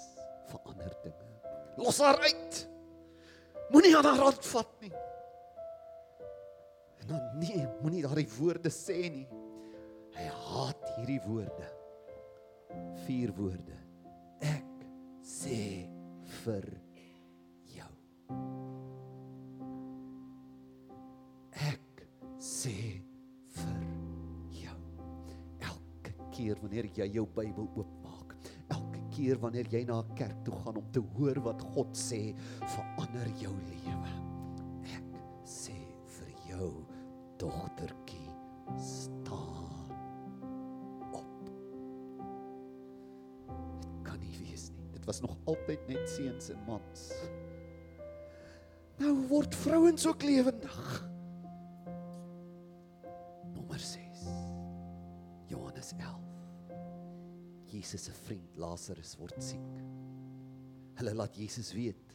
verander 0.49 0.95
dinge. 1.03 1.27
Los 1.77 1.99
haar 2.01 2.19
uit. 2.25 2.69
Moenie 3.71 3.97
aan 3.97 4.05
haar 4.05 4.23
hand 4.23 4.47
vat 4.47 4.73
nie. 4.81 4.93
En 7.01 7.07
dan 7.11 7.39
nee, 7.39 7.67
moenie 7.83 8.03
daardie 8.07 8.29
woorde 8.39 8.73
sê 8.73 9.11
nie. 9.13 9.27
Hy 10.17 10.27
haat 10.33 10.89
hierdie 10.97 11.21
woorde. 11.27 11.69
Vier 13.05 13.33
woorde. 13.37 13.77
Ek 14.41 14.87
sê 15.21 15.61
vir 16.43 16.71
jou. 17.77 17.93
Ek 21.69 22.07
sê 22.41 23.06
keer 26.47 26.61
wanneer 26.63 26.87
jy 26.95 27.07
jou 27.17 27.25
Bybel 27.35 27.67
oopmaak, 27.75 28.37
elke 28.71 29.01
keer 29.11 29.41
wanneer 29.43 29.67
jy 29.73 29.83
na 29.89 29.99
'n 30.03 30.15
kerk 30.15 30.45
toe 30.45 30.55
gaan 30.63 30.77
om 30.79 30.91
te 30.93 31.01
hoor 31.17 31.41
wat 31.43 31.61
God 31.75 31.91
sê, 31.97 32.35
verander 32.63 33.29
jou 33.41 33.55
lewe. 33.71 34.13
Ek 34.95 35.03
sê 35.43 35.75
vir 36.07 36.31
jou, 36.49 36.87
dogtertjie, 37.39 38.31
staan 38.79 39.91
op. 41.13 41.43
Dit 43.81 44.03
kan 44.05 44.21
nie 44.21 44.39
wees 44.39 44.71
nie. 44.71 44.89
Dit 44.93 45.05
was 45.07 45.21
nog 45.21 45.37
altyd 45.47 45.89
net 45.89 46.09
seuns 46.09 46.51
en 46.51 46.63
mans. 46.67 47.13
Nou 48.99 49.27
word 49.29 49.55
vrouens 49.55 50.07
ook 50.07 50.23
lewendig. 50.23 51.16
Jesus 57.87 58.09
se 58.09 58.13
vriend 58.27 58.57
Lazarus 58.59 59.13
word 59.15 59.37
siek. 59.39 59.75
Hulle 60.99 61.13
laat 61.15 61.37
Jesus 61.39 61.69
weet. 61.71 62.15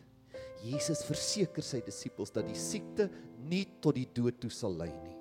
Jesus 0.65 0.99
verseker 1.07 1.63
sy 1.63 1.79
disippels 1.86 2.34
dat 2.36 2.43
die 2.43 2.57
siekte 2.60 3.07
nie 3.47 3.63
tot 3.79 3.95
die 3.95 4.10
dood 4.12 4.41
toe 4.43 4.51
sal 4.51 4.75
lei 4.75 4.89
nie. 4.91 5.15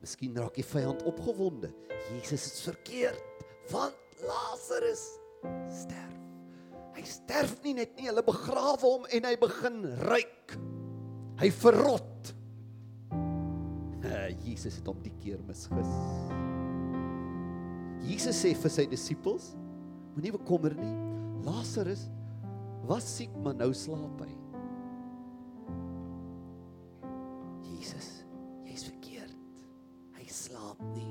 Miskien 0.00 0.40
raak 0.40 0.56
die 0.56 0.64
vyand 0.64 1.04
opgewonde. 1.04 1.68
Jesus 2.08 2.48
is 2.48 2.64
verkeerd 2.64 3.44
want 3.68 4.24
Lazarus 4.24 5.04
sterf. 5.82 6.16
Hy 6.96 7.04
sterf 7.04 7.58
nie 7.66 7.76
net 7.76 7.92
nie, 7.98 8.08
hulle 8.08 8.24
begrawe 8.24 8.80
hom 8.80 9.04
en 9.04 9.28
hy 9.28 9.34
begin 9.40 9.82
ryk. 10.08 10.56
Hy 11.44 11.52
verrot. 11.60 12.32
Jesus 14.48 14.80
het 14.80 14.88
hom 14.88 15.04
die 15.04 15.12
keer 15.20 15.44
misgis. 15.44 16.49
Jesus 18.06 18.38
sê 18.42 18.54
vir 18.56 18.72
sy 18.72 18.86
disippels: 18.90 19.52
Moenie 20.14 20.34
bekommer 20.34 20.74
nie. 20.76 20.94
Lazarus 21.44 22.08
was 22.88 23.06
siek, 23.06 23.32
maar 23.44 23.56
nou 23.56 23.70
slaap 23.76 24.20
hy. 24.24 24.32
Jesus, 27.70 28.08
jy's 28.66 28.84
verkeerd. 28.88 29.36
Hy 30.18 30.26
slaap 30.32 30.80
nie. 30.94 31.08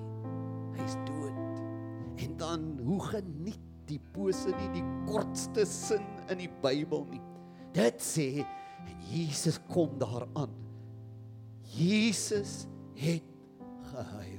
Hy's 0.78 0.98
dood. 1.08 1.40
En 2.20 2.38
dan 2.42 2.70
hoe 2.86 3.00
geniet 3.10 3.66
die 3.90 4.00
bose 4.14 4.52
nie 4.54 4.70
die 4.76 4.86
kortste 5.08 5.66
sin 5.66 6.06
in 6.30 6.44
die 6.44 6.52
Bybel 6.62 7.08
nie. 7.10 7.22
Dit 7.74 8.04
sê 8.04 8.44
Jesus 9.10 9.60
kom 9.70 9.96
daaraan. 10.02 10.54
Jesus 11.70 12.68
het 12.98 13.26
gehuil. 13.92 14.39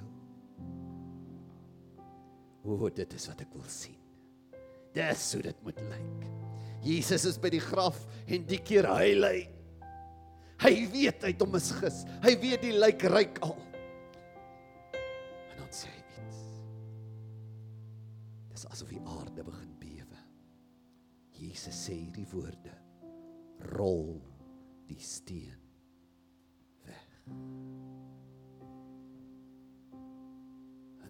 O, 2.64 2.90
dit 2.92 3.16
is 3.16 3.27
wat 3.31 3.40
ek 3.44 3.55
wil 3.57 3.68
sien. 3.70 3.96
Dis 4.94 5.25
hoe 5.37 5.42
dit 5.44 5.64
moet 5.64 5.81
lyk. 5.90 6.27
Jesus 6.85 7.27
is 7.29 7.38
by 7.40 7.51
die 7.53 7.62
graf 7.62 8.03
en 8.27 8.44
die 8.49 8.61
keer 8.64 8.88
huil 8.88 9.27
hy. 9.29 9.40
Hy 10.61 10.73
weet 10.92 11.25
hy 11.25 11.33
het 11.33 11.42
hom 11.44 11.55
misgis. 11.55 12.03
Hy 12.25 12.35
weet 12.40 12.64
die 12.64 12.75
lijk 12.77 13.05
ryk 13.09 13.40
al. 13.46 13.57
En 14.96 15.57
dan 15.61 15.70
sê 15.73 15.88
hy 15.88 16.03
iets. 16.20 16.42
Dis 18.53 18.66
asof 18.68 18.92
die 18.92 19.01
aarde 19.05 19.44
begin 19.46 19.73
bewe. 19.81 20.20
Jesus 21.40 21.87
sê 21.87 21.96
hierdie 21.96 22.29
woorde: 22.33 22.75
Rol 23.73 24.18
die 24.90 25.01
steen 25.01 25.57
weg. 26.85 27.09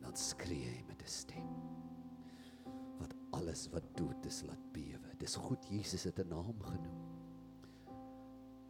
En 0.00 0.08
dan 0.08 0.16
skree 0.16 0.64
hy 0.64 0.80
met 0.88 1.02
'n 1.04 1.12
stem 1.12 1.50
wat 2.98 3.12
alles 3.36 3.68
wat 3.72 3.84
dood 3.96 4.24
is 4.24 4.42
laat 4.48 4.72
bewe. 4.72 5.12
Dis 5.20 5.36
goed 5.36 5.68
Jesus 5.68 6.04
het 6.08 6.18
'n 6.18 6.28
naam 6.28 6.56
genoem. 6.62 7.00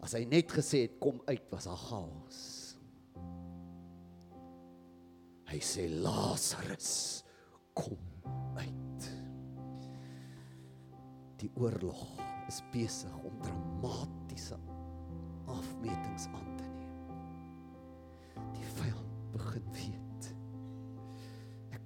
As 0.01 0.13
hy 0.13 0.25
net 0.25 0.51
gesê 0.51 0.83
het 0.89 0.99
kom 0.99 1.23
uit 1.27 1.47
was 1.51 1.65
daar 1.65 1.77
chaos. 1.77 2.77
Hy 5.47 5.59
sê 5.59 5.89
Lazarus 6.03 7.23
kom 7.75 7.99
uit. 8.57 9.11
Die 11.37 11.51
oorlog 11.55 12.07
is 12.49 12.63
besig 12.73 13.15
om 13.25 13.41
dramatiese 13.43 14.59
afmetings 15.47 16.27
aan 16.27 16.60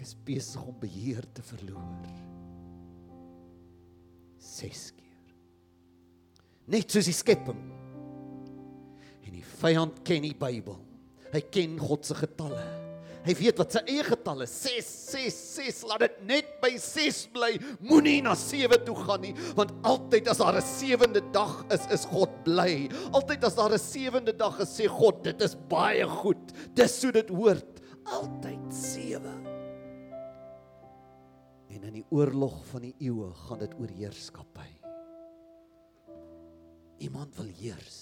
Ek 0.05 0.11
is 0.11 0.19
besig 0.21 0.61
om 0.69 0.75
beheer 0.77 1.25
te 1.33 1.40
verloor. 1.49 2.09
6 4.45 4.83
keer. 4.93 5.31
Net 6.75 6.93
soos 6.93 7.09
die 7.09 7.14
skepping. 7.17 7.62
En 9.25 9.33
die 9.33 9.47
vyand 9.62 10.03
ken 10.05 10.27
die 10.27 10.35
Bybel. 10.37 10.77
Hy 11.33 11.40
ken 11.49 11.79
God 11.81 12.05
se 12.05 12.19
getalle. 12.19 12.67
Hy 13.25 13.33
weet 13.38 13.62
wat 13.62 13.79
sy 13.79 13.83
eie 13.95 14.05
getal 14.05 14.45
is. 14.45 14.53
6 14.67 14.93
6 15.14 15.40
6. 15.55 15.81
Laat 15.88 16.05
dit 16.05 16.21
net 16.35 16.53
by 16.61 16.75
6 16.77 17.23
bly. 17.33 17.55
Moenie 17.81 18.19
na 18.29 18.37
7 18.37 18.83
toe 18.85 18.99
gaan 19.07 19.25
nie, 19.25 19.33
want 19.57 19.73
altyd 19.88 20.29
as 20.29 20.45
daar 20.45 20.61
'n 20.61 20.69
sewende 20.69 21.25
dag 21.33 21.64
is, 21.73 21.88
is 21.88 22.05
God 22.12 22.45
bly. 22.45 22.90
Altyd 23.17 23.49
as 23.49 23.57
daar 23.57 23.73
'n 23.73 23.81
sewende 23.81 24.37
dag 24.37 24.61
is, 24.61 24.69
sê 24.69 24.85
God, 24.85 25.25
dit 25.25 25.40
is 25.40 25.57
baie 25.57 26.05
goed. 26.05 26.53
Dis 26.77 27.01
so 27.01 27.11
dit 27.11 27.29
hoort. 27.31 27.81
Altyd 28.05 28.69
7. 28.69 29.54
En 31.75 31.89
in 31.89 31.99
die 31.99 32.07
oorlog 32.15 32.61
van 32.71 32.87
die 32.87 32.95
eeue 33.03 33.33
gaan 33.45 33.63
dit 33.65 33.75
oor 33.81 33.93
heerskappy. 33.99 34.71
Iemand 37.03 37.35
wil 37.37 37.51
heers 37.59 38.01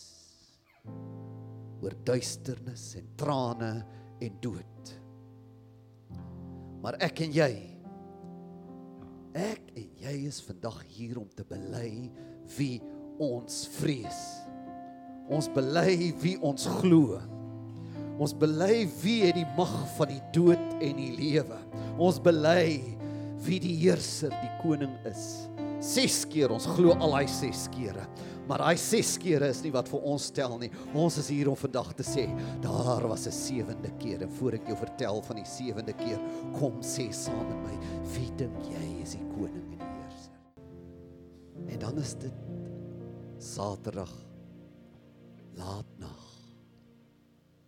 oor 1.82 1.94
duisternis 2.06 2.92
en 3.00 3.08
trane 3.18 3.72
en 4.22 4.40
dood. 4.44 4.92
Maar 6.82 6.98
ek 7.02 7.24
en 7.26 7.34
jy 7.34 7.52
ek 9.38 9.70
en 9.80 9.90
jy 10.02 10.14
is 10.28 10.42
vandag 10.44 10.82
hier 10.92 11.16
om 11.22 11.28
te 11.32 11.44
bely 11.48 12.10
wie 12.58 12.76
ons 13.22 13.62
vrees. 13.78 14.20
Ons 15.32 15.48
bely 15.54 16.12
wie 16.20 16.36
ons 16.44 16.66
glo. 16.82 17.16
Ons 18.20 18.34
bely 18.36 18.84
wie 19.00 19.22
het 19.24 19.38
die 19.38 19.48
mag 19.56 19.72
van 19.96 20.10
die 20.12 20.22
dood 20.36 20.82
en 20.84 20.98
die 21.00 21.14
lewe. 21.16 21.58
Ons 21.96 22.20
bely 22.22 23.00
wie 23.42 23.58
die 23.62 23.74
heerser, 23.80 24.32
die 24.42 24.52
koning 24.62 24.94
is. 25.08 25.48
6 25.82 26.28
keer, 26.30 26.52
ons 26.54 26.68
glo 26.76 26.94
al 26.94 27.16
hy 27.16 27.24
6 27.26 27.64
kere. 27.74 28.04
Maar 28.46 28.62
daai 28.62 28.78
6 28.78 29.16
kere 29.22 29.48
is 29.50 29.62
nie 29.64 29.72
wat 29.74 29.88
vir 29.90 30.04
ons 30.12 30.28
tel 30.34 30.54
nie. 30.60 30.70
Ons 30.98 31.18
is 31.22 31.30
hier 31.32 31.50
om 31.50 31.58
vandag 31.58 31.92
te 31.98 32.06
sê, 32.06 32.28
daar 32.62 33.06
was 33.08 33.26
'n 33.26 33.32
sewende 33.32 33.90
keer. 33.98 34.22
En 34.22 34.30
voor 34.30 34.54
ek 34.54 34.66
jou 34.68 34.76
vertel 34.76 35.22
van 35.22 35.36
die 35.36 35.44
sewende 35.44 35.92
keer, 35.92 36.20
kom 36.58 36.80
sê 36.82 37.10
saam 37.12 37.46
met 37.48 37.62
my, 37.66 37.76
wie 38.14 38.30
dink 38.36 38.58
jy 38.70 39.02
is 39.02 39.14
die 39.14 39.26
koning 39.34 39.72
en 39.72 39.78
die 39.78 39.94
heerser? 39.98 40.34
En 41.68 41.78
dan 41.78 41.98
is 41.98 42.14
dit 42.14 42.32
Saterdag 43.38 44.12
laatnag. 45.56 46.28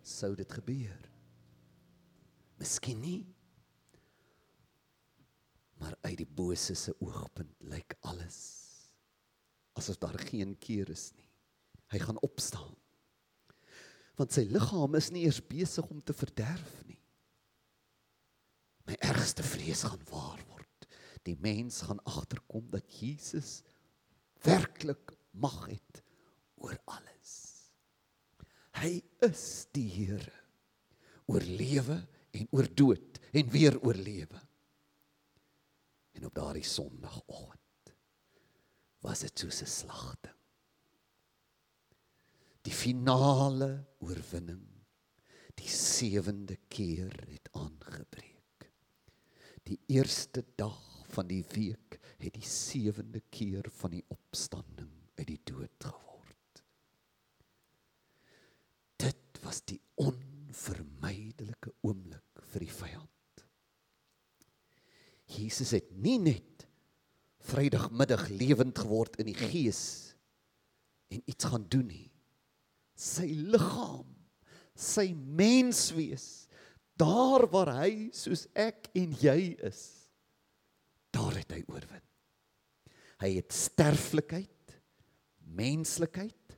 Sou 0.03 0.35
dit 0.35 0.53
gebeur? 0.53 1.11
Miskien 2.61 3.01
nie. 3.01 3.34
Maar 5.85 5.99
uit 6.09 6.17
die 6.23 6.29
bose 6.41 6.73
se 6.79 6.95
oogpunt 7.05 7.53
lyk 7.69 7.99
alles 8.09 8.39
asof 9.75 9.99
daar 9.99 10.19
geen 10.31 10.55
keer 10.59 10.91
is 10.91 11.11
nie. 11.19 11.29
Hy 11.93 11.99
gaan 12.03 12.21
opstaan. 12.23 12.75
Want 14.19 14.35
sy 14.35 14.45
liggaam 14.47 14.95
is 14.95 15.11
nie 15.11 15.25
eers 15.27 15.41
besig 15.43 15.89
om 15.91 16.01
te 16.03 16.15
verderf 16.15 16.77
nie. 16.87 17.01
My 18.87 18.97
ergste 19.03 19.43
vrees 19.47 19.83
gaan 19.89 20.03
waar 20.11 20.43
word. 20.53 20.89
Die 21.27 21.37
mens 21.43 21.83
gaan 21.89 22.03
agterkom 22.07 22.69
dat 22.71 23.01
Jesus 23.01 23.63
werklik 24.47 25.17
mag 25.33 25.59
het 25.73 26.03
oor 26.63 26.77
alles. 26.87 27.35
Hy 28.79 29.01
is 29.27 29.67
die 29.75 29.89
Here 29.91 30.33
oor 31.27 31.43
lewe 31.43 31.97
en 32.37 32.49
oor 32.53 32.69
dood 32.77 33.21
en 33.33 33.49
weer 33.51 33.79
oor 33.81 33.97
lewe. 33.97 34.41
En 36.15 36.25
op 36.27 36.35
daardie 36.35 36.65
Sondagoggend 36.67 37.95
was 39.05 39.21
dit 39.21 39.39
soos 39.39 39.61
'n 39.63 39.67
slagting. 39.67 40.39
Die 42.65 42.73
finale 42.73 43.85
oorwinning. 44.01 44.65
Die 45.55 45.69
sewende 45.69 46.57
keer 46.69 47.13
het 47.29 47.49
aangebreek. 47.53 48.71
Die 49.63 49.79
eerste 49.87 50.45
dag 50.57 51.05
van 51.15 51.27
die 51.27 51.45
week 51.55 51.99
het 52.19 52.35
die 52.35 52.49
sewende 52.49 53.21
keer 53.31 53.69
van 53.71 53.91
die 53.95 54.05
opstanding 54.09 54.91
uit 55.15 55.27
die 55.27 55.41
dood 55.45 55.85
geword. 55.85 56.63
Dit 58.97 59.41
was 59.45 59.63
die 59.65 59.81
onvermydelike 59.95 61.75
oomblik 61.81 62.45
vir 62.51 62.67
die 62.67 62.73
vyand. 62.73 63.14
Jesus 65.31 65.73
het 65.77 65.91
nie 65.97 66.19
net 66.21 66.67
Vrydagmiddag 67.45 68.29
lewend 68.33 68.79
geword 68.81 69.19
in 69.21 69.29
die 69.29 69.37
gees 69.37 69.83
en 71.13 71.21
iets 71.29 71.45
gaan 71.45 71.67
doen 71.69 71.91
nie. 71.91 72.09
Sy 72.97 73.27
liggaam, 73.53 74.07
sy 74.73 75.11
menswees, 75.13 76.47
daar 76.97 77.45
waar 77.53 77.75
hy 77.83 78.09
soos 78.17 78.47
ek 78.57 78.89
en 78.97 79.13
jy 79.21 79.55
is, 79.67 79.83
daar 81.13 81.37
het 81.37 81.53
hy 81.53 81.61
oorwin. 81.69 82.05
Hy 83.21 83.31
het 83.37 83.53
sterflikheid, 83.53 84.79
menslikheid, 85.55 86.57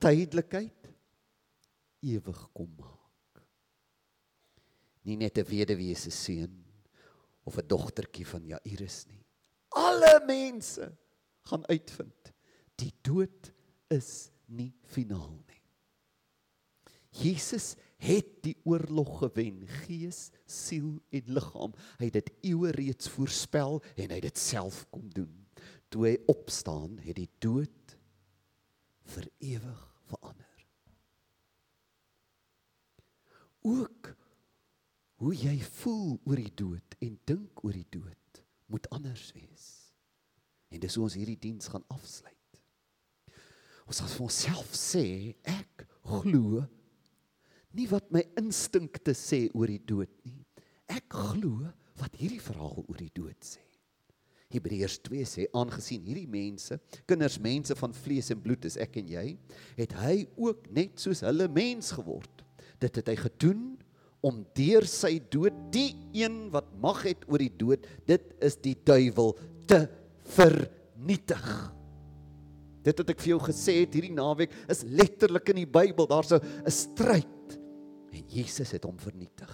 tydelikheid 0.00 0.88
ewig 2.08 2.40
kom 2.56 2.70
maak. 2.78 3.44
Nie 5.04 5.20
net 5.20 5.38
'n 5.38 5.44
weduwee 5.44 5.94
se 5.94 6.10
seun 6.10 6.67
of 7.48 7.58
'n 7.58 7.66
dogtertjie 7.66 8.26
van 8.28 8.44
Jairus 8.54 9.06
nie 9.08 9.24
alle 9.78 10.14
mense 10.26 10.88
gaan 11.48 11.64
uitvind 11.68 12.32
die 12.78 12.92
dood 13.02 13.52
is 13.92 14.30
nie 14.46 14.70
finaal 14.92 15.34
nie. 15.48 15.62
Jesus 17.18 17.72
het 17.98 18.36
die 18.44 18.54
oorlog 18.68 19.24
gewen, 19.24 19.64
gees, 19.82 20.28
siel 20.46 21.00
en 21.10 21.32
liggaam. 21.34 21.72
Hy 21.98 22.10
het 22.10 22.18
dit 22.20 22.30
eeue 22.52 22.70
reeds 22.76 23.10
voorspel 23.10 23.80
en 23.96 24.12
hy 24.12 24.20
het 24.20 24.28
dit 24.28 24.40
self 24.40 24.84
kom 24.94 25.08
doen. 25.10 25.32
Toe 25.90 26.04
hy 26.06 26.14
opstaan, 26.30 27.00
het 27.02 27.16
die 27.18 27.30
dood 27.42 27.96
vir 29.08 29.26
ewig 29.42 29.82
verander. 30.12 30.44
Ook 33.66 34.12
hoe 35.18 35.34
jy 35.34 35.56
voel 35.80 36.16
oor 36.28 36.38
die 36.40 36.54
dood 36.54 36.96
en 37.04 37.18
dink 37.26 37.62
oor 37.64 37.74
die 37.74 37.88
dood 37.90 38.42
moet 38.70 38.86
anders 38.94 39.30
wees. 39.34 39.68
En 40.70 40.80
dis 40.82 40.94
hoe 40.98 41.06
ons 41.06 41.16
hierdie 41.16 41.38
diens 41.40 41.70
gaan 41.72 41.84
afsluit. 41.92 42.34
Ons 43.88 44.02
sal 44.02 44.10
vir 44.12 44.26
onsself 44.26 44.74
sê 44.76 45.06
ek 45.48 45.86
glo 46.08 46.64
nie 47.76 47.86
wat 47.88 48.10
my 48.12 48.22
instinkte 48.40 49.14
sê 49.16 49.46
oor 49.54 49.70
die 49.70 49.82
dood 49.84 50.12
nie. 50.28 50.42
Ek 50.88 51.08
glo 51.12 51.68
wat 51.98 52.14
hierdie 52.20 52.42
verhaal 52.42 52.84
oor 52.84 53.00
die 53.00 53.12
dood 53.14 53.40
sê. 53.44 53.64
Hebreërs 54.52 54.96
2 55.04 55.24
sê 55.28 55.44
aangesien 55.56 56.06
hierdie 56.08 56.28
mense, 56.30 56.78
kinders 57.08 57.36
mense 57.44 57.74
van 57.76 57.92
vlees 57.92 58.30
en 58.32 58.40
bloed 58.40 58.64
is 58.64 58.78
ek 58.80 58.96
en 59.02 59.10
jy, 59.12 59.24
het 59.76 59.92
hy 60.00 60.22
ook 60.40 60.70
net 60.72 60.96
soos 61.02 61.20
hulle 61.26 61.50
mens 61.52 61.90
geword. 61.96 62.44
Dit 62.80 62.96
het 62.96 63.10
hy 63.12 63.16
gedoen 63.26 63.66
om 64.24 64.42
deur 64.56 64.86
sy 64.88 65.18
dood 65.30 65.56
die 65.74 65.92
een 66.16 66.48
wat 66.54 66.70
mag 66.82 67.04
het 67.06 67.24
oor 67.30 67.42
die 67.42 67.54
dood, 67.54 67.86
dit 68.08 68.32
is 68.44 68.58
die 68.64 68.74
duiwel 68.74 69.34
te 69.70 69.84
vernietig. 70.34 71.46
Dit 72.86 72.98
wat 73.02 73.12
ek 73.12 73.22
vir 73.22 73.34
jou 73.34 73.40
gesê 73.46 73.80
het 73.82 73.94
hierdie 73.94 74.14
naweek 74.14 74.54
is 74.70 74.84
letterlik 74.86 75.52
in 75.52 75.62
die 75.62 75.70
Bybel, 75.70 76.08
daar's 76.08 76.32
'n 76.32 76.70
stryd 76.70 77.58
en 78.12 78.24
Jesus 78.28 78.72
het 78.72 78.84
hom 78.84 78.98
vernietig. 78.98 79.52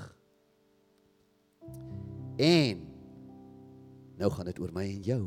En 2.38 2.86
nou 4.18 4.30
gaan 4.30 4.46
dit 4.46 4.60
oor 4.60 4.72
my 4.72 4.84
en 4.84 5.02
jou 5.02 5.24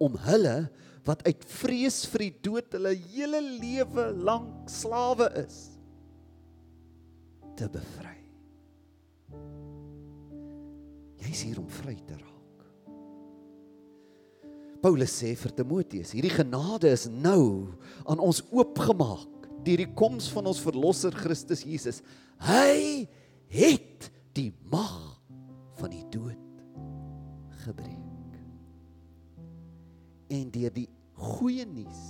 om 0.00 0.16
hulle 0.16 0.70
wat 1.04 1.24
uit 1.26 1.44
vrees 1.44 2.06
vir 2.06 2.18
die 2.18 2.36
dood 2.42 2.72
hulle 2.72 2.94
hele 3.12 3.40
lewe 3.40 4.10
lank 4.12 4.68
slawe 4.68 5.28
is 5.44 5.76
te 7.56 7.68
bevry. 7.68 8.19
Jy's 11.20 11.42
hier 11.46 11.60
om 11.60 11.68
vry 11.80 11.96
te 12.06 12.16
raak. 12.16 12.36
Paulus 14.80 15.12
sê 15.12 15.34
vir 15.36 15.52
Timoteus, 15.52 16.14
hierdie 16.16 16.32
genade 16.32 16.88
is 16.88 17.04
nou 17.12 17.76
aan 18.08 18.22
ons 18.24 18.40
oopgemaak 18.48 19.48
deur 19.64 19.82
die 19.82 19.92
koms 19.92 20.30
van 20.32 20.48
ons 20.48 20.62
verlosser 20.64 21.12
Christus 21.12 21.66
Jesus. 21.68 22.00
Hy 22.40 23.04
het 23.52 24.08
die 24.36 24.48
mag 24.72 25.20
van 25.76 25.92
die 25.92 26.06
dood 26.12 26.62
gebreek. 27.66 28.40
En 30.32 30.48
deur 30.54 30.72
die 30.72 30.88
goeie 31.20 31.66
nuus, 31.68 32.02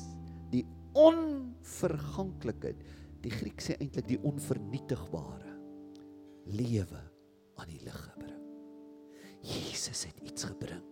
die 0.53 0.67
onverganklikheid, 0.95 2.79
die 3.25 3.35
Griek 3.35 3.61
sê 3.65 3.75
eintlik 3.81 4.07
die 4.09 4.21
onvernietigbare 4.27 5.57
lewe 6.55 7.03
aan 7.61 7.69
die 7.71 7.83
lig 7.83 7.99
gebring. 8.07 8.20
Jesus 9.41 10.05
het 10.09 10.21
iets 10.27 10.45
gebring 10.51 10.85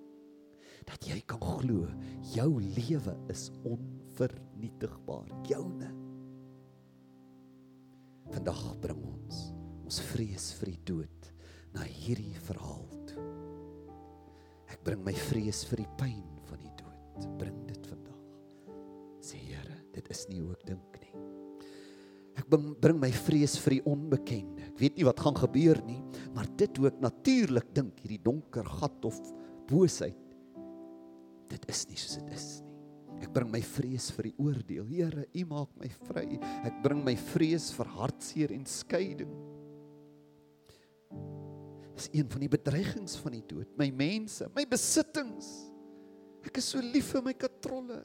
dat 0.89 1.05
jy 1.05 1.19
kan 1.29 1.43
glo 1.61 1.85
jou 2.33 2.49
lewe 2.63 3.13
is 3.29 3.49
onvernietigbaar, 3.69 5.29
joune. 5.49 5.91
Vandag 8.33 8.63
bring 8.81 9.03
ons 9.05 9.43
ons 9.89 10.01
vrees 10.11 10.51
vir 10.61 10.73
die 10.73 10.83
dood 10.91 11.29
na 11.77 11.85
hierdie 11.85 12.37
verhaal 12.45 12.89
toe. 13.09 13.27
Ek 14.69 14.83
bring 14.85 15.01
my 15.05 15.15
vrees 15.29 15.63
vir 15.71 15.85
die 15.85 15.93
pyn 16.01 16.27
van 16.49 16.61
die 16.61 16.73
dood. 16.81 17.29
Bring 17.41 17.63
dit 17.69 17.89
vandag. 17.89 18.21
Sê 19.25 19.41
Here, 19.41 19.79
dit 19.97 20.13
is 20.13 20.27
nie 20.29 20.43
hoe 20.45 20.53
ek 20.57 20.67
dink. 20.69 20.98
Ek 22.39 22.47
bring 22.51 23.01
my 23.01 23.11
vrees 23.27 23.57
vir 23.65 23.79
die 23.79 23.85
onbekende. 23.91 24.71
Ek 24.71 24.79
weet 24.81 24.97
nie 24.99 25.07
wat 25.09 25.21
gaan 25.25 25.37
gebeur 25.39 25.81
nie, 25.87 25.99
maar 26.37 26.47
dit 26.59 26.79
hoe 26.79 26.89
ek 26.93 27.03
natuurlik 27.03 27.75
dink 27.75 27.99
hierdie 28.05 28.23
donker 28.23 28.67
gat 28.79 29.09
of 29.09 29.19
boosheid 29.69 30.29
dit 31.49 31.69
is 31.73 31.85
nie 31.89 31.99
soos 31.99 32.17
dit 32.21 32.33
is 32.37 32.49
nie. 32.63 32.67
Ek 33.25 33.31
bring 33.35 33.49
my 33.51 33.61
vrees 33.65 34.13
vir 34.15 34.29
die 34.29 34.37
oordeel. 34.39 34.85
Here, 34.87 35.25
U 35.27 35.45
maak 35.51 35.71
my 35.81 35.89
vry. 36.07 36.27
Ek 36.69 36.77
bring 36.85 37.01
my 37.03 37.17
vrees 37.33 37.73
vir 37.75 37.89
hartseer 37.97 38.53
en 38.55 38.67
skeiding 38.69 39.33
is 41.99 42.07
een 42.15 42.29
van 42.31 42.45
die 42.45 42.51
bedreigings 42.53 43.17
van 43.19 43.35
die 43.35 43.43
dood. 43.51 43.73
My 43.75 43.89
mense, 43.91 44.47
my 44.55 44.63
besittings. 44.71 45.49
Ek 46.47 46.61
is 46.61 46.69
so 46.71 46.79
lief 46.79 47.11
vir 47.17 47.25
my 47.27 47.35
katrolle. 47.35 47.99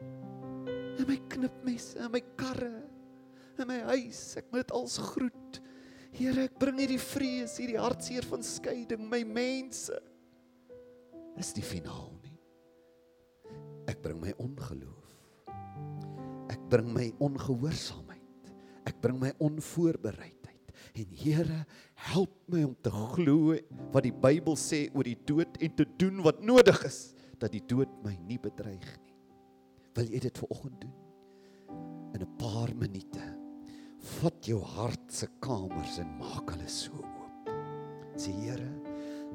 En 0.00 1.04
my 1.04 1.18
knipmesse, 1.34 1.98
en 2.00 2.08
my 2.14 2.22
karre, 2.40 2.72
en 3.60 3.68
my 3.68 3.80
huis. 3.92 4.22
Ek 4.40 4.48
moet 4.50 4.64
dit 4.64 4.74
als 4.76 4.98
groet. 5.12 5.60
Here, 6.12 6.46
ek 6.46 6.58
bring 6.60 6.78
hierdie 6.78 7.00
vrees, 7.00 7.56
hierdie 7.60 7.80
hartseer 7.80 8.26
van 8.28 8.44
skeiding, 8.44 9.04
my 9.08 9.22
mense. 9.24 9.96
Is 11.40 11.54
die 11.56 11.64
finaal 11.64 12.12
nie. 12.22 12.36
Ek 13.88 14.02
bring 14.04 14.20
my 14.20 14.34
ongeloof. 14.40 15.16
Ek 16.52 16.60
bring 16.72 16.92
my 16.92 17.08
ongehoorsaamheid. 17.24 18.52
Ek 18.88 19.00
bring 19.00 19.18
my 19.20 19.32
onvoorbereid. 19.40 20.42
En 20.92 21.08
Here, 21.16 21.64
help 21.94 22.32
my 22.52 22.64
om 22.66 22.74
te 22.84 22.90
glo 22.90 23.56
wat 23.94 24.04
die 24.04 24.12
Bybel 24.12 24.56
sê 24.60 24.84
oor 24.92 25.08
die 25.08 25.16
dood 25.28 25.56
en 25.62 25.76
te 25.78 25.86
doen 25.98 26.20
wat 26.24 26.42
nodig 26.44 26.82
is 26.84 27.00
dat 27.40 27.54
die 27.54 27.62
dood 27.64 27.90
my 28.04 28.12
nie 28.28 28.38
bedreig 28.40 28.90
nie. 29.00 29.16
Wil 29.96 30.12
jy 30.12 30.20
dit 30.26 30.42
vanoggend 30.44 30.84
doen? 30.84 30.98
In 32.12 32.22
'n 32.22 32.36
paar 32.36 32.74
minute. 32.76 33.41
Vat 34.02 34.48
jou 34.48 34.58
hart 34.76 35.12
se 35.14 35.28
kamers 35.44 35.98
en 36.02 36.10
maak 36.18 36.50
hulle 36.54 36.68
so 36.70 36.98
oop. 36.98 37.50
Sê 38.18 38.34
Here, 38.42 38.68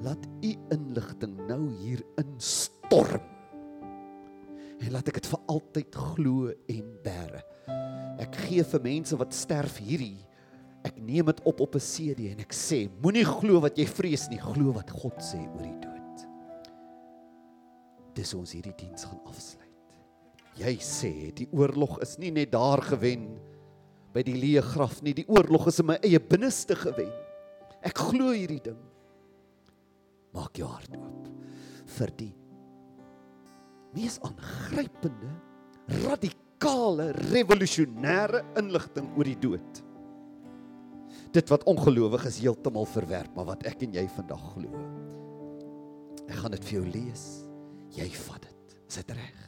laat 0.06 0.24
u 0.44 0.54
inligting 0.76 1.36
nou 1.48 1.64
hier 1.80 2.04
instorm. 2.22 3.34
En 4.78 4.92
laat 4.94 5.08
ek 5.10 5.22
dit 5.22 5.30
vir 5.32 5.46
altyd 5.50 5.96
glo 6.14 6.52
en 6.52 6.90
bære. 7.04 7.44
Ek 8.22 8.36
gee 8.48 8.64
vir 8.64 8.84
mense 8.84 9.18
wat 9.18 9.34
sterf 9.34 9.80
hierdie 9.82 10.28
Ek 10.88 10.98
neem 11.04 11.28
dit 11.28 11.40
op 11.50 11.60
op 11.66 11.76
'n 11.76 11.84
CD 11.84 12.32
en 12.32 12.40
ek 12.40 12.54
sê, 12.54 12.88
moenie 13.02 13.26
glo 13.26 13.60
wat 13.60 13.78
jy 13.78 13.86
vrees 13.86 14.30
nie, 14.30 14.40
glo 14.40 14.72
wat 14.74 14.90
God 14.90 15.18
sê 15.20 15.40
oor 15.40 15.64
die 15.64 15.80
dood. 15.82 16.28
Dis 18.16 18.34
ons 18.34 18.52
hierdie 18.52 18.76
diens 18.78 19.04
gaan 19.04 19.20
afsluit. 19.26 19.66
Jy 20.58 20.78
sê 20.82 21.34
die 21.36 21.50
oorlog 21.52 22.00
is 22.02 22.18
nie 22.18 22.32
net 22.32 22.52
daar 22.52 22.82
gewen 22.82 23.40
by 24.18 24.26
die 24.26 24.36
leë 24.38 24.66
graf 24.74 25.00
nie, 25.06 25.14
die 25.14 25.28
oorlog 25.30 25.70
is 25.70 25.78
in 25.84 25.92
my 25.92 26.00
eie 26.02 26.20
binneste 26.20 26.76
gewen. 26.80 27.14
Ek 27.86 28.02
glo 28.10 28.34
hierdie 28.34 28.64
ding. 28.66 28.80
Maak 30.34 30.58
jou 30.58 30.70
hart 30.70 30.98
oop 30.98 31.30
vir 31.98 32.12
die 32.18 32.34
mees 33.96 34.18
aangrypende, 34.28 35.30
radikale, 36.04 37.08
revolusionêre 37.32 38.44
inligting 38.60 39.08
oor 39.16 39.30
die 39.30 39.40
dood 39.42 39.80
dit 41.38 41.52
wat 41.52 41.66
ongelowig 41.70 42.26
is 42.30 42.40
heeltemal 42.42 42.88
verwerp, 42.90 43.34
maar 43.36 43.52
wat 43.52 43.66
ek 43.70 43.84
en 43.86 43.98
jy 43.98 44.06
vandag 44.16 44.44
glo. 44.54 44.86
Ek 46.28 46.40
gaan 46.42 46.56
dit 46.56 46.70
vir 46.70 46.80
jou 46.80 46.86
lees. 46.88 47.26
Jy 47.98 48.08
vat 48.28 48.48
dit. 48.48 48.78
Is 48.88 49.00
dit 49.02 49.14
reg? 49.16 49.47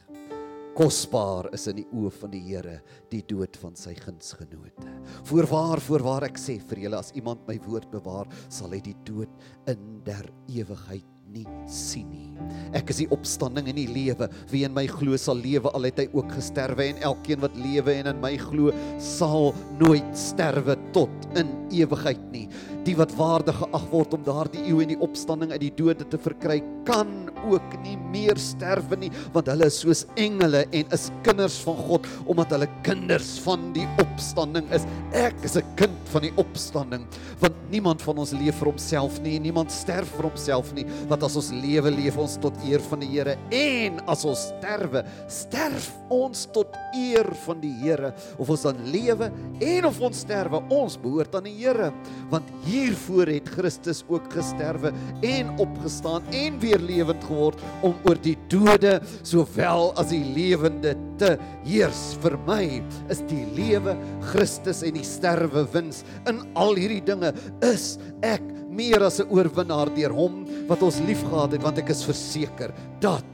Kosbaar 0.78 1.48
is 1.56 1.66
in 1.70 1.80
die 1.80 1.86
oë 1.90 2.10
van 2.14 2.30
die 2.30 2.42
Here 2.44 2.76
die 3.10 3.22
dood 3.26 3.56
van 3.60 3.74
sy 3.78 3.96
gunsgenote. 3.98 4.86
Voorwaar, 5.28 5.82
voorwaar 5.82 6.28
ek 6.30 6.38
sê 6.38 6.60
vir 6.70 6.84
julle 6.86 7.00
as 7.00 7.10
iemand 7.18 7.42
my 7.48 7.58
woord 7.66 7.90
bewaar, 7.90 8.30
sal 8.48 8.70
hy 8.74 8.80
die 8.84 8.96
dood 9.06 9.32
in 9.70 9.98
der 10.06 10.30
ewigheid 10.48 11.08
nie 11.30 11.46
sien 11.70 12.08
nie. 12.10 12.30
Ek 12.76 12.90
is 12.90 13.00
die 13.02 13.08
opstanding 13.14 13.68
en 13.70 13.78
die 13.78 13.88
lewe. 13.90 14.26
Wie 14.50 14.64
in 14.66 14.74
my 14.74 14.86
glo 14.90 15.18
sal 15.20 15.38
lewe 15.38 15.70
al 15.74 15.86
het 15.86 16.00
hy 16.02 16.06
ook 16.14 16.32
gesterwe 16.34 16.88
en 16.90 17.02
elkeen 17.10 17.42
wat 17.42 17.58
lewe 17.58 17.94
en 18.00 18.10
in 18.12 18.22
my 18.22 18.32
glo 18.40 18.74
sal 19.02 19.50
nooit 19.80 20.10
sterwe 20.18 20.76
tot 20.94 21.28
in 21.38 21.52
ewigheid 21.74 22.22
nie. 22.34 22.46
Die 22.86 22.96
wat 22.96 23.12
waardig 23.18 23.58
geag 23.60 23.82
word 23.90 24.14
om 24.16 24.22
daardie 24.24 24.62
eeu 24.70 24.80
en 24.80 24.88
die 24.94 25.00
opstanding 25.04 25.52
uit 25.52 25.60
die 25.60 25.74
dode 25.76 26.06
te 26.08 26.18
verkry, 26.20 26.62
kan 26.88 27.28
ook 27.48 27.74
nie 27.84 27.96
meer 28.12 28.38
sterwe 28.40 28.96
nie, 29.00 29.10
want 29.34 29.48
hulle 29.50 29.68
is 29.70 29.80
soos 29.82 30.02
engele 30.20 30.64
en 30.76 30.88
is 30.96 31.08
kinders 31.26 31.58
van 31.64 31.78
God 31.88 32.08
omdat 32.30 32.54
hulle 32.54 32.68
kinders 32.86 33.34
van 33.44 33.70
die 33.76 33.86
opstanding 34.02 34.68
is. 34.76 34.86
Ek 35.16 35.36
is 35.44 35.56
'n 35.56 35.64
kind 35.76 36.08
van 36.12 36.22
die 36.22 36.32
opstanding, 36.36 37.06
want 37.40 37.54
niemand 37.70 38.02
van 38.02 38.18
ons 38.18 38.32
leef 38.32 38.56
vir 38.58 38.70
homself 38.72 39.20
nie 39.22 39.36
en 39.36 39.42
niemand 39.42 39.70
sterf 39.72 40.08
vir 40.16 40.28
homself 40.28 40.72
nie, 40.74 40.86
want 41.08 41.22
as 41.22 41.36
ons 41.36 41.50
lewe, 41.50 41.90
leef 41.90 42.16
ons 42.16 42.36
tot 42.36 42.54
eer 42.64 42.80
van 42.80 43.00
die 43.00 43.10
Here 43.10 43.36
en 43.50 44.00
as 44.06 44.24
ons 44.24 44.38
sterwe, 44.38 45.04
sterf 45.28 45.90
ons 46.08 46.46
tot 46.52 46.74
eer 46.94 47.26
van 47.46 47.60
die 47.60 47.72
Here. 47.82 48.14
Of 48.38 48.50
ons 48.50 48.62
dan 48.62 48.76
lewe 48.84 49.30
en 49.60 49.84
of 49.84 50.00
ons 50.00 50.20
sterwe, 50.20 50.62
ons 50.70 50.96
behoort 50.96 51.34
aan 51.34 51.44
die 51.44 51.56
Here, 51.58 51.92
want 52.30 52.44
hiervoor 52.70 53.30
het 53.30 53.48
Christus 53.56 54.02
ook 54.08 54.28
gesterwe 54.32 54.92
en 55.26 55.50
opgestaan 55.62 56.26
en 56.36 56.58
weer 56.62 56.80
lewend 56.82 57.24
geword 57.26 57.62
om 57.86 57.96
oor 58.08 58.18
die 58.22 58.36
dode 58.52 58.98
sowel 59.26 59.90
as 60.00 60.12
die 60.12 60.22
lewende 60.34 60.94
te 61.20 61.34
heers. 61.66 62.14
Vir 62.22 62.38
my 62.46 62.64
is 63.12 63.22
die 63.30 63.44
lewe 63.56 63.96
Christus 64.30 64.84
en 64.86 64.96
die 64.98 65.06
sterwe 65.06 65.66
wins. 65.74 66.04
In 66.30 66.42
al 66.58 66.78
hierdie 66.78 67.02
dinge 67.04 67.34
is 67.66 67.96
ek 68.26 68.44
meer 68.70 69.02
as 69.02 69.20
'n 69.20 69.28
oorwinnaar 69.34 69.90
deur 69.94 70.14
hom 70.14 70.46
wat 70.68 70.82
ons 70.82 71.00
liefgehad 71.06 71.52
het 71.52 71.62
want 71.62 71.78
ek 71.78 71.90
is 71.90 72.04
verseker 72.06 72.70
dat 73.00 73.26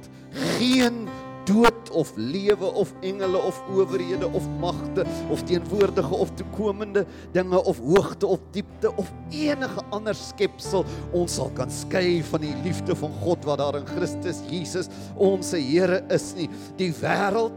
geen 0.57 1.07
dood 1.47 1.91
of 1.95 2.13
lewe 2.17 2.69
of 2.75 2.93
engele 3.07 3.39
of 3.39 3.59
owerhede 3.71 4.27
of 4.33 4.47
magte 4.61 5.05
of 5.31 5.43
teenwoordige 5.47 6.15
of 6.15 6.31
toekomende 6.35 7.07
dinge 7.33 7.63
of 7.65 7.79
hoogte 7.79 8.27
of 8.27 8.41
diepte 8.51 8.91
of 8.97 9.13
enige 9.31 9.83
ander 9.91 10.15
skepsel 10.15 10.85
ons 11.13 11.39
sal 11.39 11.51
kan 11.55 11.71
skei 11.71 12.23
van 12.31 12.43
die 12.43 12.55
liefde 12.65 12.97
van 12.99 13.15
God 13.23 13.47
wat 13.47 13.63
daar 13.63 13.79
in 13.81 13.87
Christus 13.87 14.43
Jesus 14.51 14.91
ons 15.15 15.55
Here 15.57 16.03
is 16.13 16.31
nie. 16.37 16.47
Die 16.79 16.93
wêreld 17.01 17.55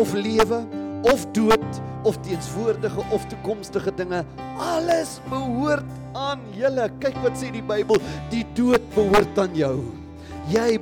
of 0.00 0.12
lewe 0.16 0.62
of 1.10 1.24
dood 1.36 1.80
of 2.04 2.16
teenswoordige 2.24 3.04
of 3.12 3.24
toekomstige 3.28 3.92
dinge 3.96 4.24
alles 4.60 5.18
behoort 5.30 5.86
aan 6.14 6.42
julle. 6.56 6.88
Kyk 7.02 7.16
wat 7.24 7.38
sê 7.40 7.50
die 7.54 7.64
Bybel 7.64 8.00
die 8.32 8.44
dood 8.56 8.84
behoort 8.94 9.38
aan 9.40 9.56
jou. 9.58 9.78
Jy 10.52 10.78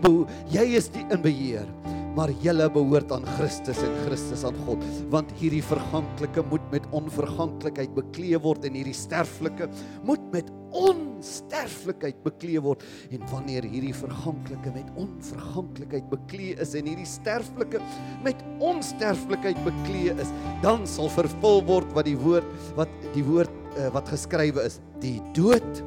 jy 0.50 0.66
is 0.78 0.90
die 0.90 1.04
in 1.08 1.22
beheer 1.22 1.68
maar 2.16 2.32
julle 2.44 2.68
behoort 2.72 3.12
aan 3.14 3.24
Christus 3.36 3.80
en 3.84 3.94
Christus 4.06 4.44
aan 4.48 4.56
God 4.66 4.82
want 5.12 5.30
hierdie 5.40 5.62
verganklike 5.64 6.44
moet 6.50 6.64
met 6.74 6.88
onverganklikheid 6.96 7.94
bekleë 7.96 8.40
word 8.44 8.66
en 8.68 8.76
hierdie 8.76 8.96
sterflike 8.96 9.68
moet 10.08 10.26
met 10.34 10.50
onsterflikheid 10.72 12.22
bekleë 12.24 12.62
word. 12.64 12.82
En 13.12 13.24
wanneer 13.30 13.66
hierdie 13.68 13.94
verganklike 13.96 14.72
met 14.74 14.88
onverganklikheid 15.00 16.08
bekleë 16.12 16.56
is 16.64 16.74
en 16.78 16.88
hierdie 16.88 17.08
sterflike 17.08 17.80
met 18.24 18.40
onsterflikheid 18.64 19.58
bekleë 19.66 20.16
is 20.22 20.32
dan 20.64 20.86
sal 20.88 21.12
vervul 21.12 21.62
word 21.68 21.92
wat 21.96 22.08
die 22.08 22.18
woord 22.18 22.48
wat 22.78 22.92
die 23.16 23.24
woord 23.26 23.52
uh, 23.76 23.90
wat 23.94 24.08
geskrywe 24.12 24.64
is. 24.68 24.80
Die 25.04 25.18
dood 25.36 25.82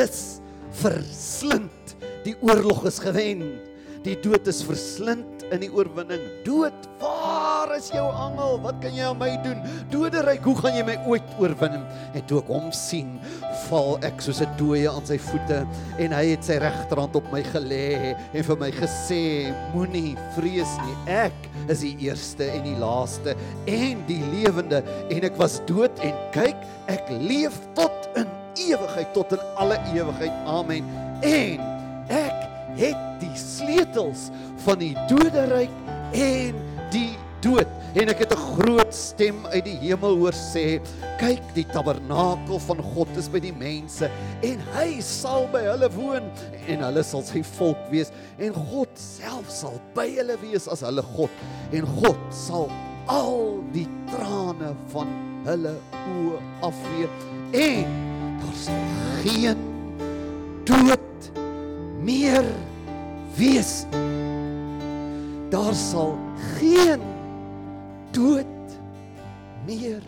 is 0.00 0.40
verslind. 0.80 1.96
Die 2.24 2.36
oorlog 2.44 2.86
is 2.88 3.00
gewen 3.02 3.46
Die 4.00 4.14
dood 4.24 4.46
is 4.48 4.62
verslind 4.64 5.42
in 5.52 5.60
die 5.60 5.68
oorwinning. 5.68 6.22
Dood, 6.46 6.86
waar 7.02 7.74
is 7.74 7.90
jou 7.92 8.06
angel. 8.08 8.56
Wat 8.64 8.78
kan 8.80 8.94
jy 8.96 9.04
aan 9.04 9.18
my 9.20 9.28
doen? 9.44 9.58
Doderyk, 9.92 10.46
hoe 10.48 10.54
gaan 10.56 10.78
jy 10.78 10.84
my 10.88 10.94
ooit 11.10 11.34
oorwin? 11.42 11.76
En 12.16 12.24
toe 12.30 12.38
ek 12.40 12.48
hom 12.48 12.70
sien, 12.72 13.10
val 13.66 13.98
ek 14.06 14.24
soos 14.24 14.40
'n 14.40 14.56
dooie 14.56 14.88
aan 14.88 15.04
sy 15.04 15.18
voete 15.20 15.60
en 15.98 16.16
hy 16.16 16.24
het 16.32 16.44
sy 16.48 16.56
regterhand 16.64 17.20
op 17.20 17.28
my 17.32 17.42
gelê 17.52 18.16
en 18.16 18.42
vir 18.42 18.56
my 18.56 18.70
gesê: 18.72 19.52
Moenie 19.74 20.16
vrees 20.32 20.72
nie. 20.80 20.96
Ek 21.04 21.36
is 21.68 21.84
die 21.84 21.96
eerste 22.08 22.48
en 22.48 22.64
die 22.64 22.78
laaste 22.80 23.36
en 23.66 24.00
die 24.08 24.24
lewende 24.32 24.80
en 25.10 25.24
ek 25.28 25.36
was 25.36 25.60
dood 25.68 25.92
en 26.00 26.16
kyk, 26.32 26.56
ek 26.88 27.04
leef 27.20 27.60
tot 27.76 28.08
in 28.16 28.28
ewigheid 28.56 29.12
tot 29.12 29.32
in 29.32 29.44
alle 29.56 29.76
ewigheid. 29.92 30.32
Amen. 30.48 30.88
En 31.20 31.60
ek 32.08 32.49
het 32.78 33.20
die 33.22 33.34
sleutels 33.38 34.28
van 34.64 34.78
die 34.82 34.94
doderyk 35.08 35.72
en 36.12 36.58
die 36.92 37.12
dood. 37.44 37.68
En 37.94 38.08
ek 38.08 38.22
het 38.22 38.32
'n 38.32 38.44
groot 38.54 38.94
stem 38.94 39.46
uit 39.46 39.64
die 39.64 39.78
hemel 39.78 40.16
hoor 40.16 40.32
sê 40.32 40.80
kyk 41.18 41.42
die 41.54 41.66
tabernakel 41.66 42.58
van 42.58 42.82
God 42.94 43.08
is 43.16 43.28
by 43.28 43.40
die 43.40 43.52
mense 43.52 44.10
en 44.42 44.58
hy 44.74 45.00
sal 45.00 45.48
by 45.52 45.62
hulle 45.64 45.90
woon 45.90 46.30
en 46.68 46.80
hulle 46.80 47.02
sal 47.02 47.22
sy 47.22 47.42
volk 47.42 47.90
wees 47.90 48.12
en 48.38 48.54
God 48.54 48.88
self 48.94 49.50
sal 49.50 49.80
by 49.94 50.06
hulle 50.16 50.36
wees 50.42 50.68
as 50.68 50.80
hulle 50.80 51.02
God. 51.02 51.30
En 51.72 51.86
God 51.86 52.20
sal 52.30 52.70
al 53.06 53.58
die 53.72 53.88
trane 54.12 54.74
van 54.92 55.08
hulle 55.44 55.74
oë 56.06 56.38
afvee 56.62 57.08
en 57.52 57.84
daar 58.40 58.58
sal 58.64 58.84
geen 59.22 59.58
dood 60.64 61.30
meer 62.02 62.44
wees. 63.36 63.84
Daar 65.50 65.74
sal 65.74 66.18
geen 66.56 67.00
dood 68.10 68.46
meer 69.66 70.02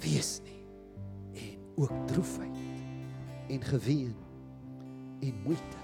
wees 0.00 0.40
nie. 0.44 0.62
En 1.42 1.58
ook 1.76 1.92
droefheid 2.06 2.56
en 3.48 3.62
geween 3.62 4.14
en 5.20 5.34
moeite 5.44 5.80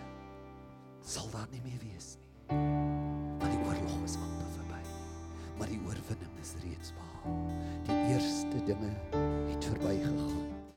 sal 1.00 1.30
daar 1.30 1.48
nie 1.50 1.60
meer 1.64 1.80
wees 1.92 2.16
nie. 2.16 2.58
Want 3.38 3.50
die 3.50 3.60
oorlog 3.60 4.02
is 4.04 4.16
amper 4.16 4.50
verby. 4.56 4.80
Maar 5.58 5.68
die 5.68 5.80
oorwinning 5.84 6.38
is 6.40 6.54
reeds 6.62 6.92
behaal. 6.96 7.36
Die 7.86 8.14
eerste 8.14 8.64
dinge 8.64 8.92